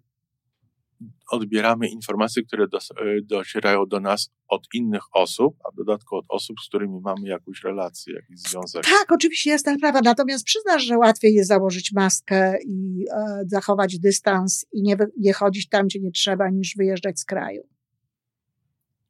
odbieramy 1.30 1.88
informacje, 1.88 2.42
które 2.42 2.68
do, 2.68 2.78
e, 2.78 2.80
docierają 3.22 3.86
do 3.86 4.00
nas 4.00 4.30
od 4.48 4.62
innych 4.74 5.02
osób, 5.12 5.56
a 5.64 5.70
w 5.70 5.74
dodatku 5.76 6.16
od 6.16 6.24
osób, 6.28 6.56
z 6.64 6.68
którymi 6.68 7.00
mamy 7.00 7.28
jakąś 7.28 7.64
relację, 7.64 8.14
jakiś 8.14 8.38
związek. 8.38 8.84
Tak, 8.84 9.12
oczywiście 9.12 9.50
jest 9.50 9.64
ta 9.64 9.74
sprawa. 9.74 10.00
Natomiast 10.04 10.44
przyznasz, 10.44 10.82
że 10.82 10.98
łatwiej 10.98 11.34
jest 11.34 11.48
założyć 11.48 11.92
maskę 11.92 12.58
i 12.66 13.04
e, 13.12 13.42
zachować 13.46 13.98
dystans 13.98 14.66
i 14.72 14.82
nie, 14.82 14.96
nie 15.18 15.32
chodzić 15.32 15.68
tam, 15.68 15.86
gdzie 15.86 16.00
nie 16.00 16.10
trzeba, 16.10 16.50
niż 16.50 16.74
wyjeżdżać 16.76 17.20
z 17.20 17.24
kraju. 17.24 17.62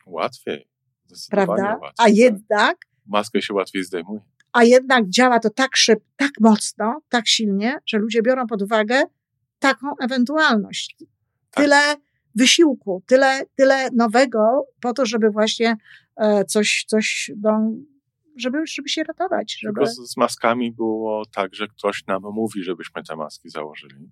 Łatwiej. 0.06 0.68
Prawda? 1.30 1.78
Łatwiej, 1.82 1.90
a 1.98 2.04
tak. 2.04 2.14
jednak. 2.14 2.76
Maskę 3.06 3.42
się 3.42 3.54
łatwiej 3.54 3.84
zdejmuje. 3.84 4.20
A 4.52 4.64
jednak 4.64 5.08
działa 5.08 5.40
to 5.40 5.50
tak 5.50 5.76
szybko, 5.76 6.06
tak 6.16 6.30
mocno, 6.40 7.00
tak 7.08 7.28
silnie, 7.28 7.78
że 7.86 7.98
ludzie 7.98 8.22
biorą 8.22 8.46
pod 8.46 8.62
uwagę 8.62 9.02
taką 9.58 9.96
ewentualność. 10.00 10.96
Tak. 11.50 11.64
Tyle 11.64 11.96
wysiłku, 12.34 13.02
tyle, 13.06 13.46
tyle 13.56 13.88
nowego 13.90 14.66
po 14.80 14.92
to, 14.92 15.06
żeby 15.06 15.30
właśnie 15.30 15.76
e, 16.16 16.44
coś, 16.44 16.84
coś 16.88 17.30
no, 17.42 17.72
żeby, 18.36 18.58
żeby 18.66 18.88
się 18.88 19.02
ratować. 19.04 19.58
Żeby... 19.60 19.74
Tylko 19.74 19.90
z, 19.90 20.12
z 20.12 20.16
maskami 20.16 20.72
było 20.72 21.26
tak, 21.26 21.54
że 21.54 21.68
ktoś 21.68 22.06
nam 22.06 22.22
mówi, 22.22 22.62
żebyśmy 22.62 23.02
te 23.02 23.16
maski 23.16 23.50
założyli, 23.50 24.10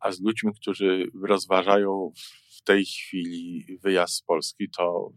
a 0.00 0.12
z 0.12 0.20
ludźmi, 0.20 0.52
którzy 0.54 1.06
rozważają 1.22 2.12
w 2.58 2.62
tej 2.62 2.84
chwili 2.84 3.66
wyjazd 3.82 4.14
z 4.14 4.22
Polski, 4.22 4.70
to 4.76 5.12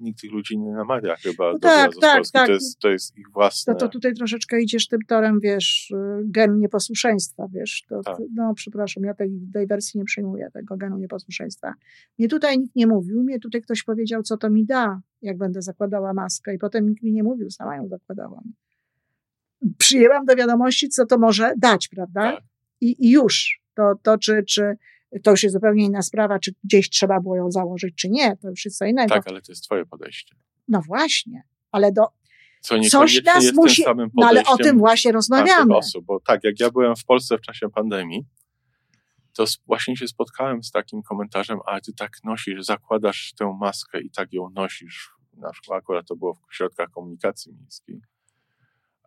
nikt 0.00 0.20
tych 0.20 0.32
ludzi 0.32 0.58
nie 0.58 0.72
namawia 0.72 1.16
chyba 1.16 1.52
no 1.52 1.52
do 1.52 1.58
tak, 1.58 1.92
tak, 2.00 2.16
Polski. 2.16 2.32
Tak. 2.32 2.46
To, 2.46 2.52
jest, 2.52 2.78
to 2.78 2.88
jest 2.88 3.18
ich 3.18 3.30
własne. 3.30 3.72
No 3.72 3.78
to 3.78 3.88
tutaj 3.88 4.14
troszeczkę 4.14 4.60
idziesz 4.60 4.88
tym 4.88 5.00
torem, 5.08 5.40
wiesz, 5.40 5.92
gen 6.24 6.58
nieposłuszeństwa, 6.58 7.46
wiesz. 7.52 7.84
To, 7.88 8.02
tak. 8.02 8.16
No 8.34 8.54
przepraszam, 8.54 9.04
ja 9.04 9.14
tej, 9.14 9.30
tej 9.52 9.66
wersji 9.66 9.98
nie 9.98 10.04
przyjmuję, 10.04 10.50
tego 10.52 10.76
genu 10.76 10.98
nieposłuszeństwa. 10.98 11.74
Mnie 12.18 12.28
tutaj 12.28 12.58
nikt 12.58 12.76
nie 12.76 12.86
mówił, 12.86 13.22
mnie 13.22 13.38
tutaj 13.38 13.62
ktoś 13.62 13.82
powiedział, 13.82 14.22
co 14.22 14.36
to 14.36 14.50
mi 14.50 14.66
da, 14.66 15.00
jak 15.22 15.38
będę 15.38 15.62
zakładała 15.62 16.14
maskę 16.14 16.54
i 16.54 16.58
potem 16.58 16.88
nikt 16.88 17.02
mi 17.02 17.12
nie 17.12 17.22
mówił, 17.22 17.50
sama 17.50 17.76
ją 17.76 17.88
zakładałam. 17.88 18.52
Przyjęłam 19.78 20.24
do 20.24 20.36
wiadomości, 20.36 20.88
co 20.88 21.06
to 21.06 21.18
może 21.18 21.52
dać, 21.58 21.88
prawda? 21.88 22.32
Tak. 22.32 22.44
I, 22.80 23.06
I 23.06 23.10
już. 23.10 23.60
To, 23.74 23.94
to 24.02 24.18
czy, 24.18 24.42
czy 24.48 24.76
to 25.22 25.30
już 25.30 25.42
jest 25.42 25.52
zupełnie 25.52 25.84
inna 25.84 26.02
sprawa, 26.02 26.38
czy 26.38 26.52
gdzieś 26.64 26.90
trzeba 26.90 27.20
było 27.20 27.36
ją 27.36 27.50
założyć, 27.50 27.94
czy 27.94 28.08
nie, 28.08 28.36
to 28.36 28.50
już 28.50 28.64
jest 28.64 28.78
co 28.78 28.84
innego. 28.84 29.14
Tak, 29.14 29.28
ale 29.28 29.42
to 29.42 29.52
jest 29.52 29.64
twoje 29.64 29.86
podejście. 29.86 30.36
No 30.68 30.82
właśnie, 30.86 31.42
ale 31.72 31.92
do, 31.92 32.06
co 32.60 32.80
coś 32.80 33.24
nas 33.24 33.52
musi, 33.54 33.84
no 34.14 34.26
ale 34.26 34.44
o 34.44 34.56
tym 34.56 34.78
właśnie 34.78 35.12
rozmawiamy. 35.12 35.76
Osób, 35.76 36.04
bo 36.04 36.20
tak, 36.20 36.44
jak 36.44 36.60
ja 36.60 36.70
byłem 36.70 36.96
w 36.96 37.04
Polsce 37.04 37.38
w 37.38 37.40
czasie 37.40 37.68
pandemii, 37.68 38.26
to 39.32 39.44
właśnie 39.66 39.96
się 39.96 40.08
spotkałem 40.08 40.62
z 40.62 40.70
takim 40.70 41.02
komentarzem, 41.02 41.58
ale 41.66 41.80
ty 41.80 41.92
tak 41.92 42.10
nosisz, 42.24 42.64
zakładasz 42.64 43.32
tę 43.38 43.56
maskę 43.60 44.00
i 44.00 44.10
tak 44.10 44.32
ją 44.32 44.50
nosisz. 44.50 45.10
Na 45.36 45.50
przykład 45.50 45.78
akurat 45.78 46.06
to 46.06 46.16
było 46.16 46.34
w 46.34 46.54
środkach 46.54 46.90
komunikacji 46.90 47.52
miejskiej. 47.52 48.00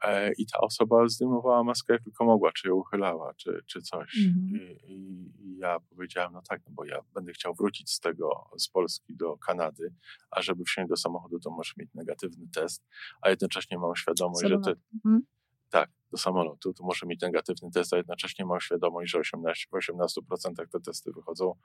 E, 0.04 0.32
I 0.38 0.46
ta 0.46 0.60
osoba 0.60 1.08
zdejmowała 1.08 1.64
maskę 1.64 1.94
jak 1.94 2.04
tylko 2.04 2.26
mogła, 2.26 2.52
czy 2.52 2.68
ją 2.68 2.76
uchylała, 2.76 3.34
czy, 3.34 3.60
czy 3.66 3.82
coś. 3.82 4.18
Mhm. 4.28 4.78
I, 4.88 5.32
I, 5.40 5.58
ja 5.58 5.80
powiedziałem, 5.80 6.34
no 6.34 6.42
tak, 6.50 6.62
no 6.68 6.74
bo 6.76 6.86
ja 6.86 7.00
będę 7.14 7.32
chciał 7.34 7.54
wrócić 7.56 7.92
z 7.92 8.00
tego, 8.00 8.50
z 8.58 8.68
Polski 8.68 9.16
do 9.16 9.38
Kanady, 9.38 9.94
a 10.32 10.42
żeby 10.42 10.64
wsiąść 10.64 10.90
do 10.90 10.98
samochodu, 10.98 11.40
to 11.40 11.52
muszę 11.52 11.74
mieć 11.78 11.90
negatywny 11.94 12.48
test, 12.54 12.84
a 13.22 13.30
jednocześnie 13.30 13.78
mam 13.78 13.96
świadomość, 13.96 14.42
Samolot. 14.42 14.66
że 14.66 14.76
ty, 14.76 14.82
mhm. 14.96 15.22
tak, 15.70 15.90
do 16.12 16.18
samolotu, 16.18 16.74
to 16.74 16.84
muszę 16.84 17.06
mieć 17.08 17.22
negatywny 17.22 17.72
test, 17.72 17.94
a 17.94 17.98
jednocześnie 17.98 18.46
mam 18.46 18.60
świadomość, 18.60 19.12
że 19.12 19.20
18, 19.20 19.68
w 19.72 19.76
18% 19.76 20.68
te 20.72 20.80
testy 20.80 21.12
wychodzą 21.12 21.56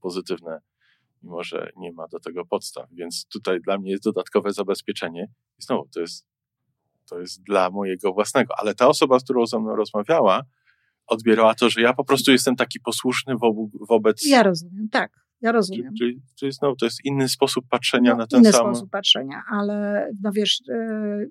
pozytywne, 0.00 0.60
mimo 1.22 1.44
że 1.44 1.70
nie 1.76 1.92
ma 1.92 2.08
do 2.08 2.20
tego 2.20 2.44
podstaw. 2.44 2.88
Więc 2.92 3.26
tutaj 3.26 3.60
dla 3.60 3.78
mnie 3.78 3.90
jest 3.90 4.04
dodatkowe 4.04 4.52
zabezpieczenie. 4.52 5.28
I 5.58 5.62
znowu, 5.62 5.88
to 5.94 6.00
jest 6.00 6.26
to 7.08 7.20
jest 7.20 7.42
dla 7.42 7.70
mojego 7.70 8.12
własnego. 8.12 8.54
Ale 8.58 8.74
ta 8.74 8.88
osoba, 8.88 9.18
z 9.18 9.24
którą 9.24 9.46
ze 9.46 9.58
mną 9.58 9.76
rozmawiała, 9.76 10.42
odbierała 11.06 11.54
to, 11.54 11.70
że 11.70 11.80
ja 11.80 11.92
po 11.92 12.04
prostu 12.04 12.32
jestem 12.32 12.56
taki 12.56 12.80
posłuszny 12.80 13.34
wo 13.36 13.54
wobec... 13.88 14.26
Ja 14.26 14.42
rozumiem, 14.42 14.88
tak. 14.88 15.12
Ja 15.40 15.52
rozumiem. 15.52 15.94
Czyli, 15.98 16.22
czyli 16.34 16.52
znowu 16.52 16.76
to 16.76 16.86
jest 16.86 17.04
inny 17.04 17.28
sposób 17.28 17.64
patrzenia 17.68 18.10
no, 18.10 18.16
na 18.16 18.26
ten 18.26 18.40
inny 18.40 18.52
sam... 18.52 18.66
Inny 18.66 18.74
sposób 18.74 18.90
patrzenia, 18.90 19.42
ale 19.50 20.08
no 20.22 20.30
wiesz, 20.32 20.62
e, 20.72 21.26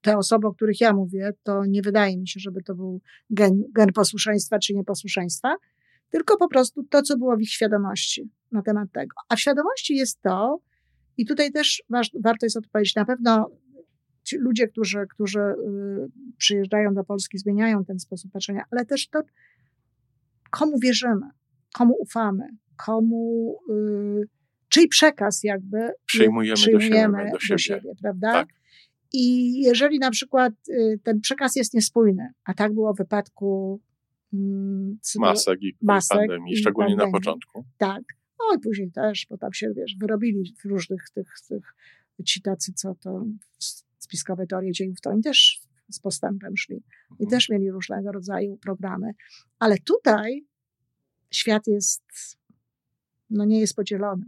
te 0.00 0.16
osoby, 0.18 0.46
o 0.46 0.54
których 0.54 0.80
ja 0.80 0.92
mówię, 0.92 1.30
to 1.42 1.64
nie 1.64 1.82
wydaje 1.82 2.18
mi 2.18 2.28
się, 2.28 2.40
żeby 2.40 2.62
to 2.62 2.74
był 2.74 3.00
gen, 3.30 3.62
gen 3.74 3.92
posłuszeństwa 3.92 4.58
czy 4.58 4.74
nieposłuszeństwa, 4.74 5.56
tylko 6.10 6.36
po 6.36 6.48
prostu 6.48 6.82
to, 6.90 7.02
co 7.02 7.18
było 7.18 7.36
w 7.36 7.40
ich 7.40 7.50
świadomości 7.50 8.30
na 8.52 8.62
temat 8.62 8.88
tego. 8.92 9.16
A 9.28 9.36
w 9.36 9.40
świadomości 9.40 9.94
jest 9.94 10.22
to, 10.22 10.58
i 11.16 11.26
tutaj 11.26 11.52
też 11.52 11.82
warto 12.24 12.46
jest 12.46 12.56
odpowiedzieć, 12.56 12.94
na 12.94 13.04
pewno 13.04 13.50
ci 14.26 14.36
ludzie, 14.38 14.68
którzy, 14.68 15.06
którzy 15.14 15.40
y, 15.40 15.54
przyjeżdżają 16.36 16.94
do 16.94 17.04
Polski, 17.04 17.38
zmieniają 17.38 17.84
ten 17.84 17.98
sposób 17.98 18.32
patrzenia, 18.32 18.64
ale 18.70 18.84
też 18.84 19.08
to, 19.08 19.22
komu 20.50 20.78
wierzymy, 20.78 21.26
komu 21.74 21.94
ufamy, 22.00 22.48
komu, 22.76 23.56
y, 23.70 24.28
czyj 24.68 24.88
przekaz 24.88 25.44
jakby 25.44 25.78
przyjmujemy, 26.06 26.56
przyjmujemy 26.56 27.30
do, 27.32 27.40
siebie, 27.40 27.54
do 27.54 27.58
siebie. 27.58 27.80
Do 27.80 27.82
siebie 27.82 27.94
prawda? 28.02 28.32
Tak. 28.32 28.48
I 29.12 29.54
jeżeli 29.60 29.98
na 29.98 30.10
przykład 30.10 30.52
y, 30.68 31.00
ten 31.02 31.20
przekaz 31.20 31.56
jest 31.56 31.74
niespójny, 31.74 32.28
a 32.44 32.54
tak 32.54 32.74
było 32.74 32.94
w 32.94 32.98
wypadku 32.98 33.80
mm, 34.32 34.98
masek 35.18 35.62
i 35.62 35.76
masek 35.82 36.18
pandemii, 36.18 36.52
i 36.52 36.56
szczególnie 36.56 36.90
pandemii, 36.90 37.12
na 37.12 37.18
początku. 37.18 37.64
Tak. 37.78 38.02
No 38.38 38.56
i 38.56 38.60
później 38.60 38.90
też, 38.90 39.26
bo 39.30 39.38
tam 39.38 39.52
się, 39.52 39.72
wiesz, 39.76 39.96
wyrobili 40.00 40.54
w 40.62 40.64
różnych 40.64 41.10
tych, 41.14 41.28
tych 41.48 41.74
ci 42.24 42.42
tacy, 42.42 42.72
co 42.72 42.94
to 42.94 43.24
spiskowe 44.06 44.46
teorie 44.46 44.72
dziejów, 44.72 45.00
to 45.00 45.10
oni 45.10 45.22
też 45.22 45.60
z 45.90 46.00
postępem 46.00 46.56
szli 46.56 46.76
i 47.10 47.24
mhm. 47.24 47.30
też 47.30 47.48
mieli 47.48 47.70
różnego 47.70 48.12
rodzaju 48.12 48.56
programy. 48.56 49.10
Ale 49.58 49.78
tutaj 49.78 50.46
świat 51.30 51.66
jest, 51.66 52.04
no 53.30 53.44
nie 53.44 53.60
jest 53.60 53.76
podzielony. 53.76 54.26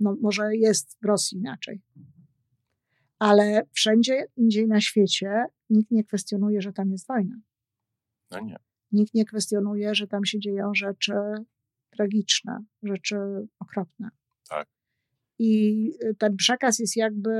No 0.00 0.16
może 0.20 0.56
jest 0.56 0.98
w 1.02 1.04
Rosji 1.04 1.38
inaczej. 1.38 1.82
Ale 3.18 3.62
wszędzie 3.72 4.26
indziej 4.36 4.66
na 4.66 4.80
świecie 4.80 5.44
nikt 5.70 5.90
nie 5.90 6.04
kwestionuje, 6.04 6.62
że 6.62 6.72
tam 6.72 6.90
jest 6.90 7.06
wojna. 7.06 7.36
No 8.30 8.40
nie. 8.40 8.56
Nikt 8.92 9.14
nie 9.14 9.24
kwestionuje, 9.24 9.94
że 9.94 10.06
tam 10.06 10.24
się 10.24 10.38
dzieją 10.38 10.74
rzeczy 10.74 11.14
tragiczne, 11.90 12.64
rzeczy 12.82 13.16
okropne. 13.58 14.10
I 15.38 15.92
ten 16.18 16.36
przekaz 16.36 16.78
jest 16.78 16.96
jakby 16.96 17.30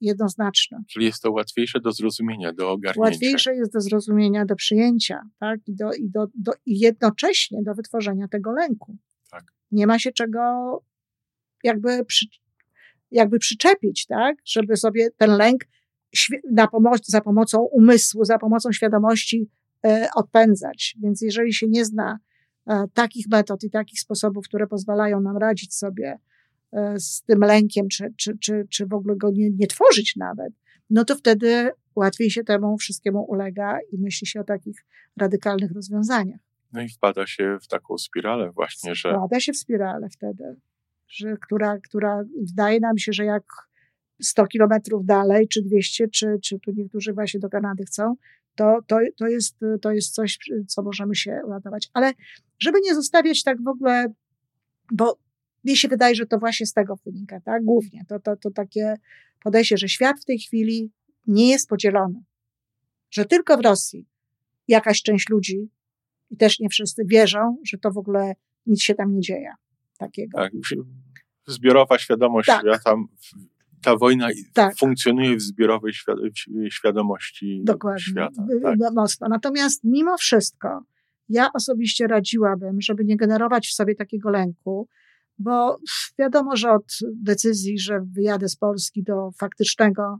jednoznaczny. 0.00 0.78
Czyli 0.88 1.06
jest 1.06 1.22
to 1.22 1.32
łatwiejsze 1.32 1.80
do 1.80 1.92
zrozumienia, 1.92 2.52
do 2.52 2.70
ogarnięcia. 2.70 3.00
Łatwiejsze 3.00 3.54
jest 3.54 3.72
do 3.72 3.80
zrozumienia, 3.80 4.44
do 4.44 4.56
przyjęcia, 4.56 5.20
tak? 5.40 5.60
I, 5.66 5.74
do, 5.74 5.92
i, 5.92 6.10
do, 6.10 6.26
do, 6.34 6.52
i 6.66 6.78
jednocześnie 6.78 7.62
do 7.62 7.74
wytworzenia 7.74 8.28
tego 8.28 8.52
lęku. 8.52 8.96
Tak. 9.30 9.44
Nie 9.70 9.86
ma 9.86 9.98
się 9.98 10.12
czego 10.12 10.40
jakby, 11.64 12.04
przy, 12.04 12.26
jakby 13.10 13.38
przyczepić, 13.38 14.06
tak? 14.06 14.36
Żeby 14.44 14.76
sobie 14.76 15.10
ten 15.10 15.36
lęk 15.36 15.64
na 16.50 16.66
pomoc, 16.66 17.06
za 17.06 17.20
pomocą 17.20 17.62
umysłu, 17.62 18.24
za 18.24 18.38
pomocą 18.38 18.72
świadomości 18.72 19.50
e, 19.86 20.08
odpędzać. 20.14 20.96
Więc 21.02 21.22
jeżeli 21.22 21.54
się 21.54 21.68
nie 21.68 21.84
zna 21.84 22.18
e, 22.66 22.84
takich 22.94 23.28
metod 23.28 23.64
i 23.64 23.70
takich 23.70 24.00
sposobów, 24.00 24.44
które 24.44 24.66
pozwalają 24.66 25.20
nam 25.20 25.36
radzić 25.36 25.74
sobie 25.74 26.06
e, 26.08 26.18
z 26.96 27.22
tym 27.22 27.40
lękiem, 27.40 27.88
czy, 27.88 28.14
czy, 28.16 28.38
czy, 28.38 28.66
czy 28.70 28.86
w 28.86 28.92
ogóle 28.92 29.16
go 29.16 29.30
nie, 29.30 29.50
nie 29.50 29.66
tworzyć 29.66 30.16
nawet, 30.16 30.52
no 30.90 31.04
to 31.04 31.16
wtedy 31.16 31.70
łatwiej 31.96 32.30
się 32.30 32.44
temu 32.44 32.78
wszystkiemu 32.78 33.24
ulega 33.28 33.78
i 33.92 33.98
myśli 33.98 34.26
się 34.26 34.40
o 34.40 34.44
takich 34.44 34.84
radykalnych 35.16 35.72
rozwiązaniach. 35.72 36.40
No 36.72 36.82
i 36.82 36.88
wpada 36.88 37.26
się 37.26 37.58
w 37.62 37.68
taką 37.68 37.98
spiralę 37.98 38.50
właśnie, 38.50 38.94
że... 38.94 39.10
Wpada 39.10 39.40
się 39.40 39.52
w 39.52 39.56
spiralę 39.56 40.08
wtedy, 40.10 40.56
że, 41.08 41.36
która, 41.36 41.78
która 41.78 42.22
wydaje 42.46 42.80
nam 42.80 42.98
się, 42.98 43.12
że 43.12 43.24
jak 43.24 43.44
100 44.22 44.46
kilometrów 44.46 45.06
dalej, 45.06 45.48
czy 45.48 45.62
200, 45.62 46.08
czy, 46.08 46.38
czy 46.42 46.58
tu 46.58 46.72
niektórzy 46.76 47.12
właśnie 47.12 47.40
do 47.40 47.48
Kanady 47.48 47.84
chcą, 47.84 48.14
to, 48.54 48.78
to, 48.86 48.98
to, 49.16 49.26
jest, 49.26 49.56
to 49.82 49.92
jest 49.92 50.14
coś, 50.14 50.38
co 50.66 50.82
możemy 50.82 51.14
się 51.14 51.40
uratować. 51.46 51.90
Ale 51.94 52.12
żeby 52.58 52.78
nie 52.84 52.94
zostawiać 52.94 53.42
tak 53.42 53.62
w 53.62 53.68
ogóle, 53.68 54.12
bo 54.92 55.18
mi 55.66 55.76
się 55.76 55.88
wydaje, 55.88 56.14
że 56.14 56.26
to 56.26 56.38
właśnie 56.38 56.66
z 56.66 56.72
tego 56.72 56.96
wynika, 57.06 57.40
tak? 57.40 57.64
Głównie 57.64 58.04
to, 58.08 58.20
to, 58.20 58.36
to 58.36 58.50
takie 58.50 58.94
podejście, 59.42 59.76
że 59.76 59.88
świat 59.88 60.20
w 60.20 60.24
tej 60.24 60.38
chwili 60.38 60.90
nie 61.26 61.50
jest 61.50 61.68
podzielony. 61.68 62.24
Że 63.10 63.24
tylko 63.24 63.56
w 63.56 63.60
Rosji 63.60 64.06
jakaś 64.68 65.02
część 65.02 65.28
ludzi, 65.28 65.70
i 66.30 66.36
też 66.36 66.60
nie 66.60 66.68
wszyscy, 66.68 67.02
wierzą, 67.04 67.56
że 67.64 67.78
to 67.78 67.90
w 67.90 67.98
ogóle 67.98 68.34
nic 68.66 68.82
się 68.82 68.94
tam 68.94 69.12
nie 69.12 69.20
dzieje 69.20 69.50
takiego. 69.98 70.38
Tak, 70.38 70.52
zbiorowa 71.46 71.98
świadomość 71.98 72.46
tak. 72.46 72.60
świata, 72.60 72.94
ta 73.82 73.96
wojna 73.96 74.28
tak. 74.54 74.76
funkcjonuje 74.78 75.36
w 75.36 75.42
zbiorowej 75.42 75.92
świadomości 76.70 77.60
Dokładnie. 77.64 78.02
świata. 78.02 78.46
Tak. 78.62 78.78
Mocno. 78.94 79.28
Natomiast 79.28 79.84
mimo 79.84 80.16
wszystko, 80.16 80.80
ja 81.28 81.52
osobiście 81.54 82.06
radziłabym, 82.06 82.80
żeby 82.80 83.04
nie 83.04 83.16
generować 83.16 83.68
w 83.68 83.72
sobie 83.72 83.94
takiego 83.94 84.30
lęku, 84.30 84.88
bo 85.38 85.78
wiadomo, 86.18 86.56
że 86.56 86.72
od 86.72 86.98
decyzji, 87.14 87.78
że 87.78 88.00
wyjadę 88.12 88.48
z 88.48 88.56
Polski 88.56 89.02
do 89.02 89.30
faktycznego 89.38 90.18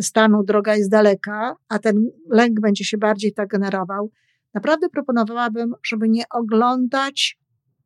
stanu 0.00 0.44
droga 0.44 0.76
jest 0.76 0.90
daleka, 0.90 1.56
a 1.68 1.78
ten 1.78 2.10
lęk 2.30 2.60
będzie 2.60 2.84
się 2.84 2.98
bardziej 2.98 3.32
tak 3.32 3.48
generował, 3.48 4.10
naprawdę 4.54 4.88
proponowałabym, 4.88 5.72
żeby 5.86 6.08
nie 6.08 6.24
oglądać 6.30 7.38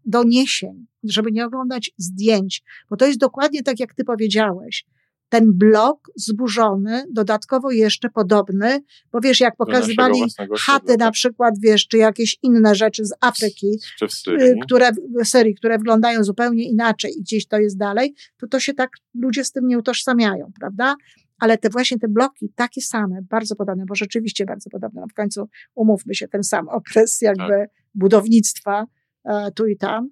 doniesień, 0.05 0.87
żeby 1.05 1.33
nie 1.33 1.47
oglądać 1.47 1.91
zdjęć, 1.99 2.63
bo 2.91 2.97
to 2.97 3.07
jest 3.07 3.19
dokładnie 3.19 3.63
tak, 3.63 3.81
jak 3.81 3.95
ty 3.95 4.05
powiedziałeś. 4.05 4.87
Ten 5.31 5.53
blok 5.53 6.11
zburzony, 6.17 7.05
dodatkowo 7.11 7.71
jeszcze 7.71 8.09
podobny, 8.09 8.83
bo 9.13 9.21
wiesz, 9.21 9.41
jak 9.41 9.57
pokazywali 9.57 10.23
chaty 10.59 10.97
na 10.97 11.11
przykład, 11.11 11.55
wiesz, 11.63 11.87
czy 11.89 11.99
jakieś 11.99 12.39
inne 12.43 12.75
rzeczy 12.75 13.05
z 13.05 13.13
Afryki, 13.21 13.79
Syrii. 14.09 14.61
które, 14.63 14.91
w 14.93 15.29
Syrii, 15.29 15.55
które 15.55 15.79
wyglądają 15.79 16.25
zupełnie 16.25 16.65
inaczej 16.65 17.13
i 17.19 17.21
gdzieś 17.21 17.47
to 17.47 17.59
jest 17.59 17.79
dalej, 17.79 18.15
to 18.41 18.47
to 18.47 18.61
się 18.61 18.75
tak 18.75 18.91
ludzie 19.15 19.45
z 19.45 19.53
tym 19.53 19.67
nie 19.67 19.79
utożsamiają, 19.79 20.53
prawda? 20.61 20.95
ale 21.41 21.59
te 21.59 21.71
właśnie 21.71 21.99
te 21.99 22.09
bloki 22.09 22.53
takie 22.55 22.81
same, 22.81 23.23
bardzo 23.23 23.57
podobne, 23.57 23.85
bo 23.87 23.95
rzeczywiście 23.95 24.45
bardzo 24.45 24.71
podobne. 24.71 25.01
No 25.01 25.07
w 25.07 25.15
końcu 25.15 25.49
umówmy 25.75 26.15
się, 26.15 26.29
ten 26.29 26.45
sam 26.45 26.69
okres 26.69 27.21
jakby 27.21 27.49
tak. 27.49 27.71
budownictwa 27.95 28.87
e, 29.25 29.51
tu 29.53 29.67
i 29.67 29.77
tam, 29.77 30.11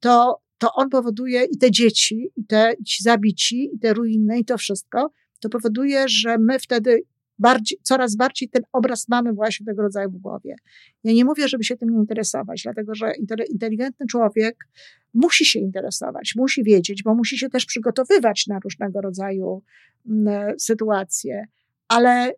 to, 0.00 0.40
to 0.58 0.72
on 0.74 0.88
powoduje 0.88 1.44
i 1.44 1.58
te 1.58 1.70
dzieci, 1.70 2.30
i 2.36 2.44
te 2.44 2.72
ci 2.86 3.02
zabici, 3.02 3.70
i 3.74 3.78
te 3.78 3.94
ruiny, 3.94 4.38
i 4.38 4.44
to 4.44 4.58
wszystko, 4.58 5.10
to 5.40 5.48
powoduje, 5.48 6.08
że 6.08 6.38
my 6.38 6.58
wtedy 6.58 7.02
bardziej, 7.38 7.78
coraz 7.82 8.16
bardziej 8.16 8.48
ten 8.48 8.62
obraz 8.72 9.08
mamy 9.08 9.32
właśnie 9.32 9.66
tego 9.66 9.82
rodzaju 9.82 10.10
w 10.10 10.16
głowie. 10.16 10.56
Ja 11.04 11.12
nie 11.12 11.24
mówię, 11.24 11.48
żeby 11.48 11.64
się 11.64 11.76
tym 11.76 11.88
nie 11.90 11.98
interesować, 11.98 12.62
dlatego 12.62 12.94
że 12.94 13.12
inteligentny 13.50 14.06
człowiek 14.06 14.68
musi 15.14 15.44
się 15.44 15.58
interesować, 15.58 16.32
musi 16.36 16.64
wiedzieć, 16.64 17.02
bo 17.02 17.14
musi 17.14 17.38
się 17.38 17.48
też 17.48 17.66
przygotowywać 17.66 18.46
na 18.46 18.58
różnego 18.58 19.00
rodzaju 19.00 19.62
mm, 20.08 20.60
sytuacje, 20.60 21.44
ale 21.88 22.32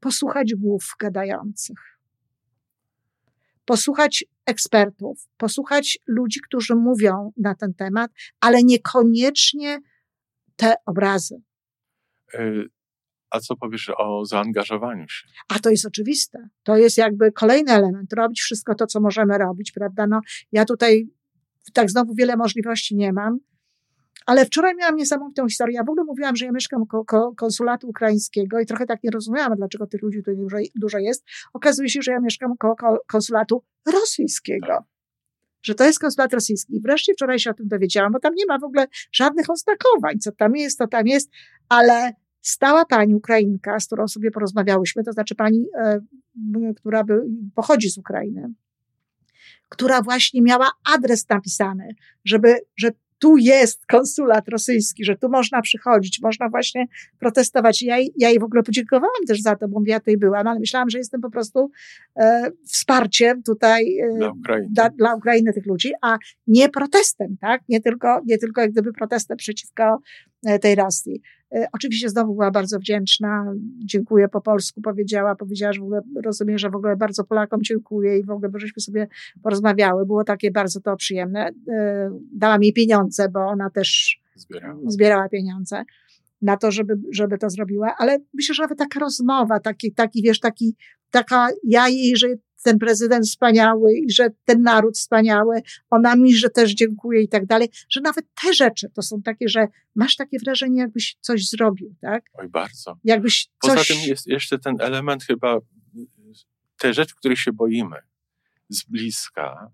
posłuchać 0.00 0.54
głów 0.54 0.94
gadających, 0.98 1.98
posłuchać 3.64 4.24
ekspertów, 4.50 5.28
posłuchać 5.36 5.98
ludzi, 6.06 6.40
którzy 6.40 6.74
mówią 6.74 7.32
na 7.36 7.54
ten 7.54 7.74
temat, 7.74 8.10
ale 8.40 8.62
niekoniecznie 8.62 9.78
te 10.56 10.74
obrazy. 10.86 11.42
Y, 12.34 12.68
a 13.30 13.40
co 13.40 13.56
powiesz 13.56 13.90
o 13.98 14.24
zaangażowaniu 14.24 15.08
się? 15.08 15.26
A 15.48 15.58
to 15.58 15.70
jest 15.70 15.86
oczywiste. 15.86 16.48
To 16.62 16.76
jest 16.76 16.98
jakby 16.98 17.32
kolejny 17.32 17.72
element. 17.72 18.12
Robić 18.12 18.40
wszystko 18.40 18.74
to, 18.74 18.86
co 18.86 19.00
możemy 19.00 19.38
robić, 19.38 19.72
prawda? 19.72 20.06
No, 20.06 20.20
ja 20.52 20.64
tutaj 20.64 21.08
tak 21.72 21.90
znowu 21.90 22.14
wiele 22.14 22.36
możliwości 22.36 22.96
nie 22.96 23.12
mam, 23.12 23.38
ale 24.26 24.46
wczoraj 24.46 24.76
miałam 24.76 24.96
niesamowitą 24.96 25.48
historię. 25.48 25.76
Ja 25.76 25.84
w 25.84 25.88
ogóle 25.88 26.04
mówiłam, 26.04 26.36
że 26.36 26.44
ja 26.44 26.52
mieszkam 26.52 26.86
koło 26.86 27.34
konsulatu 27.34 27.88
ukraińskiego 27.88 28.60
i 28.60 28.66
trochę 28.66 28.86
tak 28.86 29.04
nie 29.04 29.10
rozumiałam, 29.10 29.56
dlaczego 29.56 29.86
tych 29.86 30.02
ludzi 30.02 30.18
tutaj 30.18 30.36
dużo, 30.36 30.56
dużo 30.74 30.98
jest. 30.98 31.24
Okazuje 31.52 31.88
się, 31.88 32.02
że 32.02 32.12
ja 32.12 32.20
mieszkam 32.20 32.56
koło 32.56 32.76
konsulatu 33.06 33.64
rosyjskiego. 33.92 34.84
Że 35.62 35.74
to 35.74 35.84
jest 35.84 35.98
konsulat 35.98 36.32
rosyjski. 36.32 36.76
I 36.76 36.80
wreszcie 36.80 37.12
wczoraj 37.12 37.38
się 37.38 37.50
o 37.50 37.54
tym 37.54 37.68
dowiedziałam, 37.68 38.12
bo 38.12 38.20
tam 38.20 38.34
nie 38.34 38.46
ma 38.46 38.58
w 38.58 38.64
ogóle 38.64 38.86
żadnych 39.12 39.50
oznakowań, 39.50 40.18
co 40.18 40.32
tam 40.32 40.56
jest, 40.56 40.78
to 40.78 40.86
tam 40.86 41.06
jest, 41.06 41.30
ale 41.68 42.12
stała 42.42 42.84
pani 42.84 43.14
Ukrainka, 43.14 43.80
z 43.80 43.86
którą 43.86 44.08
sobie 44.08 44.30
porozmawiałyśmy, 44.30 45.04
to 45.04 45.12
znaczy 45.12 45.34
pani, 45.34 45.66
e, 45.78 46.00
która 46.76 47.04
by, 47.04 47.22
pochodzi 47.54 47.90
z 47.90 47.98
Ukrainy, 47.98 48.48
która 49.68 50.02
właśnie 50.02 50.42
miała 50.42 50.70
adres 50.94 51.28
napisany, 51.28 51.94
żeby, 52.24 52.56
że 52.76 52.90
tu 53.20 53.36
jest 53.36 53.86
konsulat 53.86 54.48
rosyjski, 54.48 55.04
że 55.04 55.16
tu 55.16 55.28
można 55.28 55.62
przychodzić, 55.62 56.20
można 56.22 56.48
właśnie 56.48 56.86
protestować. 57.18 57.82
Ja, 57.82 57.96
ja 58.16 58.28
jej 58.28 58.38
w 58.38 58.42
ogóle 58.42 58.62
podziękowałam 58.62 59.24
też 59.26 59.40
za 59.40 59.56
to, 59.56 59.68
bo 59.68 59.80
ja 59.86 59.98
tutaj 59.98 60.16
byłam, 60.16 60.46
ale 60.46 60.60
myślałam, 60.60 60.90
że 60.90 60.98
jestem 60.98 61.20
po 61.20 61.30
prostu 61.30 61.70
e, 62.16 62.50
wsparciem 62.66 63.42
tutaj 63.42 63.98
e, 63.98 64.18
dla, 64.18 64.30
Ukrainy. 64.30 64.68
Da, 64.70 64.90
dla 64.90 65.14
Ukrainy 65.14 65.52
tych 65.52 65.66
ludzi, 65.66 65.92
a 66.02 66.18
nie 66.46 66.68
protestem, 66.68 67.36
tak? 67.40 67.62
Nie 67.68 67.80
tylko, 67.80 68.20
nie 68.26 68.38
tylko 68.38 68.60
jak 68.60 68.70
gdyby 68.70 68.92
protestem 68.92 69.36
przeciwko 69.36 69.98
e, 70.46 70.58
tej 70.58 70.74
Rosji. 70.74 71.22
E, 71.52 71.66
oczywiście 71.72 72.08
znowu 72.08 72.34
była 72.34 72.50
bardzo 72.50 72.78
wdzięczna, 72.78 73.52
dziękuję 73.84 74.28
po 74.28 74.40
polsku, 74.40 74.80
powiedziała, 74.80 75.36
powiedziała, 75.36 75.72
że 75.72 75.80
w 75.80 75.84
ogóle 75.84 76.02
rozumiem, 76.24 76.58
że 76.58 76.70
w 76.70 76.74
ogóle 76.74 76.96
bardzo 76.96 77.24
Polakom 77.24 77.62
dziękuję 77.62 78.18
i 78.18 78.24
w 78.24 78.30
ogóle, 78.30 78.48
bo 78.48 78.58
żeśmy 78.58 78.82
sobie 78.82 79.08
porozmawiały, 79.42 80.06
było 80.06 80.24
takie 80.24 80.50
bardzo 80.50 80.80
to 80.80 80.96
przyjemne. 80.96 81.50
E, 81.68 82.10
dała 82.32 82.58
mi 82.58 82.72
pieniądze, 82.72 83.28
bo 83.28 83.40
ona 83.46 83.70
też 83.70 84.20
zbierała, 84.34 84.80
zbierała 84.86 85.28
pieniądze 85.28 85.84
na 86.42 86.56
to, 86.56 86.70
żeby, 86.70 86.94
żeby 87.12 87.38
to 87.38 87.50
zrobiła, 87.50 87.94
ale 87.98 88.18
myślę, 88.34 88.54
że 88.54 88.62
nawet 88.62 88.78
taka 88.78 89.00
rozmowa, 89.00 89.60
taki, 89.60 89.92
taki 89.92 90.22
wiesz, 90.22 90.40
taki, 90.40 90.76
taka 91.10 91.48
ja 91.64 91.88
jej, 91.88 92.16
że 92.16 92.28
ten 92.62 92.78
prezydent 92.78 93.26
wspaniały 93.26 93.94
i 93.94 94.10
że 94.10 94.28
ten 94.44 94.62
naród 94.62 94.96
wspaniały, 94.96 95.62
ona 95.90 96.16
mi, 96.16 96.34
że 96.34 96.50
też 96.50 96.74
dziękuję 96.74 97.22
i 97.22 97.28
tak 97.28 97.46
dalej, 97.46 97.68
że 97.90 98.00
nawet 98.00 98.24
te 98.42 98.54
rzeczy 98.54 98.90
to 98.94 99.02
są 99.02 99.22
takie, 99.22 99.48
że 99.48 99.68
masz 99.94 100.16
takie 100.16 100.38
wrażenie, 100.38 100.80
jakbyś 100.80 101.16
coś 101.20 101.48
zrobił, 101.48 101.94
tak? 102.00 102.24
Oj, 102.34 102.48
bardzo. 102.48 102.98
Jakbyś 103.04 103.48
coś... 103.62 103.74
Poza 103.74 103.94
tym 103.94 104.08
jest 104.08 104.26
jeszcze 104.26 104.58
ten 104.58 104.76
element 104.80 105.24
chyba, 105.24 105.58
te 106.78 106.94
rzeczy, 106.94 107.14
których 107.16 107.38
się 107.38 107.52
boimy 107.52 107.96
z 108.68 108.84
bliska, 108.84 109.70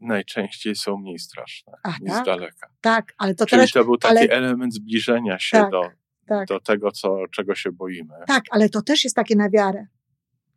najczęściej 0.00 0.76
są 0.76 0.96
mniej 0.96 1.18
straszne 1.18 1.72
A, 1.82 1.90
niż 1.90 2.12
tak? 2.12 2.22
z 2.22 2.26
daleka. 2.26 2.68
Tak, 2.80 3.14
ale 3.18 3.34
to 3.34 3.46
Czyli 3.46 3.58
teraz, 3.58 3.72
to 3.72 3.84
był 3.84 3.96
taki 3.96 4.18
ale... 4.18 4.28
element 4.28 4.74
zbliżenia 4.74 5.38
się 5.38 5.56
tak, 5.56 5.70
do, 5.70 5.90
tak. 6.26 6.48
do 6.48 6.60
tego, 6.60 6.90
co, 6.90 7.16
czego 7.30 7.54
się 7.54 7.72
boimy. 7.72 8.14
Tak, 8.26 8.42
ale 8.50 8.68
to 8.68 8.82
też 8.82 9.04
jest 9.04 9.16
takie 9.16 9.36
na 9.36 9.50
wiarę. 9.50 9.86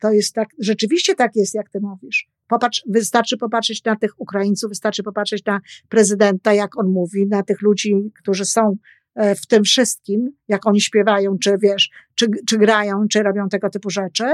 To 0.00 0.10
jest 0.10 0.34
tak, 0.34 0.48
rzeczywiście 0.58 1.14
tak 1.14 1.36
jest, 1.36 1.54
jak 1.54 1.70
ty 1.70 1.80
mówisz. 1.80 2.28
Popatrz, 2.48 2.82
wystarczy 2.88 3.36
popatrzeć 3.36 3.84
na 3.84 3.96
tych 3.96 4.20
Ukraińców, 4.20 4.68
wystarczy 4.68 5.02
popatrzeć 5.02 5.44
na 5.44 5.60
prezydenta, 5.88 6.52
jak 6.52 6.78
on 6.78 6.88
mówi, 6.88 7.26
na 7.26 7.42
tych 7.42 7.62
ludzi, 7.62 7.94
którzy 8.14 8.44
są 8.44 8.76
e, 9.14 9.34
w 9.34 9.46
tym 9.46 9.64
wszystkim, 9.64 10.30
jak 10.48 10.66
oni 10.66 10.80
śpiewają, 10.80 11.38
czy 11.38 11.58
wiesz, 11.62 11.90
czy, 12.14 12.26
czy 12.48 12.58
grają, 12.58 13.08
czy 13.10 13.22
robią 13.22 13.48
tego 13.48 13.70
typu 13.70 13.90
rzeczy, 13.90 14.24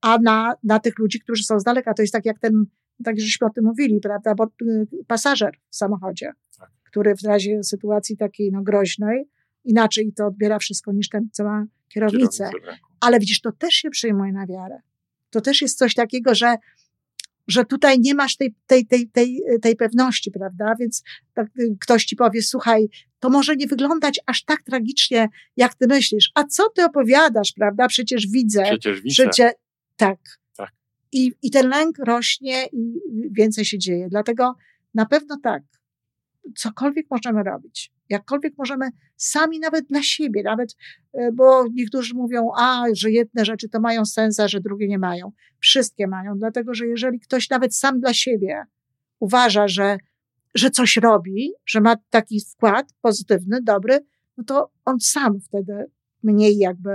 a 0.00 0.18
na, 0.18 0.54
na 0.64 0.78
tych 0.78 0.98
ludzi, 0.98 1.20
którzy 1.20 1.44
są 1.44 1.60
z 1.60 1.64
daleka. 1.64 1.94
To 1.94 2.02
jest 2.02 2.12
tak 2.12 2.26
jak 2.26 2.38
ten, 2.38 2.64
tak 3.04 3.20
żeśmy 3.20 3.46
o 3.46 3.50
tym 3.50 3.64
mówili, 3.64 4.00
prawda, 4.00 4.34
bo 4.34 4.44
y, 4.44 4.86
pasażer 5.06 5.56
w 5.70 5.76
samochodzie, 5.76 6.32
tak. 6.58 6.70
który 6.84 7.14
w 7.14 7.22
razie 7.24 7.64
sytuacji 7.64 8.16
takiej 8.16 8.52
no, 8.52 8.62
groźnej, 8.62 9.28
inaczej 9.64 10.12
to 10.12 10.26
odbiera 10.26 10.58
wszystko 10.58 10.92
niż 10.92 11.08
ten, 11.08 11.28
co 11.32 11.44
ma 11.44 11.64
kierownicę. 11.88 12.50
Ale 13.00 13.20
widzisz, 13.20 13.40
to 13.40 13.52
też 13.52 13.74
się 13.74 13.90
przyjmuje 13.90 14.32
na 14.32 14.46
wiarę 14.46 14.80
to 15.32 15.40
też 15.40 15.62
jest 15.62 15.78
coś 15.78 15.94
takiego, 15.94 16.34
że, 16.34 16.56
że 17.48 17.64
tutaj 17.64 18.00
nie 18.00 18.14
masz 18.14 18.36
tej, 18.36 18.54
tej, 18.66 18.86
tej, 18.86 19.08
tej, 19.08 19.42
tej 19.62 19.76
pewności, 19.76 20.30
prawda? 20.30 20.74
Więc 20.80 21.02
tak, 21.34 21.46
ktoś 21.80 22.04
ci 22.04 22.16
powie, 22.16 22.42
słuchaj, 22.42 22.88
to 23.20 23.30
może 23.30 23.56
nie 23.56 23.66
wyglądać 23.66 24.20
aż 24.26 24.44
tak 24.44 24.62
tragicznie, 24.62 25.28
jak 25.56 25.74
ty 25.74 25.86
myślisz. 25.86 26.30
A 26.34 26.44
co 26.44 26.68
ty 26.68 26.84
opowiadasz, 26.84 27.52
prawda? 27.52 27.88
Przecież 27.88 28.26
widzę. 28.26 28.62
Przecież 28.62 29.00
widzę. 29.00 29.22
Przecie, 29.22 29.52
tak. 29.96 30.18
tak. 30.56 30.72
I, 31.12 31.32
I 31.42 31.50
ten 31.50 31.68
lęk 31.68 31.98
rośnie 31.98 32.66
i 32.72 33.00
więcej 33.30 33.64
się 33.64 33.78
dzieje. 33.78 34.08
Dlatego 34.10 34.54
na 34.94 35.06
pewno 35.06 35.38
tak. 35.42 35.62
Cokolwiek 36.56 37.06
możemy 37.10 37.42
robić 37.42 37.92
jakkolwiek 38.12 38.54
możemy 38.58 38.90
sami 39.16 39.60
nawet 39.60 39.86
dla 39.86 40.02
siebie, 40.02 40.42
nawet, 40.42 40.76
e, 41.12 41.32
bo 41.32 41.64
niektórzy 41.74 42.14
mówią, 42.14 42.50
a, 42.58 42.84
że 42.92 43.10
jedne 43.10 43.44
rzeczy 43.44 43.68
to 43.68 43.80
mają 43.80 44.04
sens, 44.04 44.40
a 44.40 44.48
że 44.48 44.60
drugie 44.60 44.88
nie 44.88 44.98
mają. 44.98 45.32
Wszystkie 45.60 46.06
mają, 46.06 46.38
dlatego 46.38 46.74
że 46.74 46.86
jeżeli 46.86 47.20
ktoś 47.20 47.50
nawet 47.50 47.76
sam 47.76 48.00
dla 48.00 48.14
siebie 48.14 48.62
uważa, 49.20 49.68
że, 49.68 49.96
że 50.54 50.70
coś 50.70 50.96
robi, 50.96 51.52
że 51.66 51.80
ma 51.80 51.96
taki 52.10 52.40
wkład 52.40 52.92
pozytywny, 53.00 53.62
dobry, 53.62 53.98
no 54.36 54.44
to 54.44 54.70
on 54.84 55.00
sam 55.00 55.40
wtedy 55.40 55.84
mniej 56.22 56.58
jakby 56.58 56.90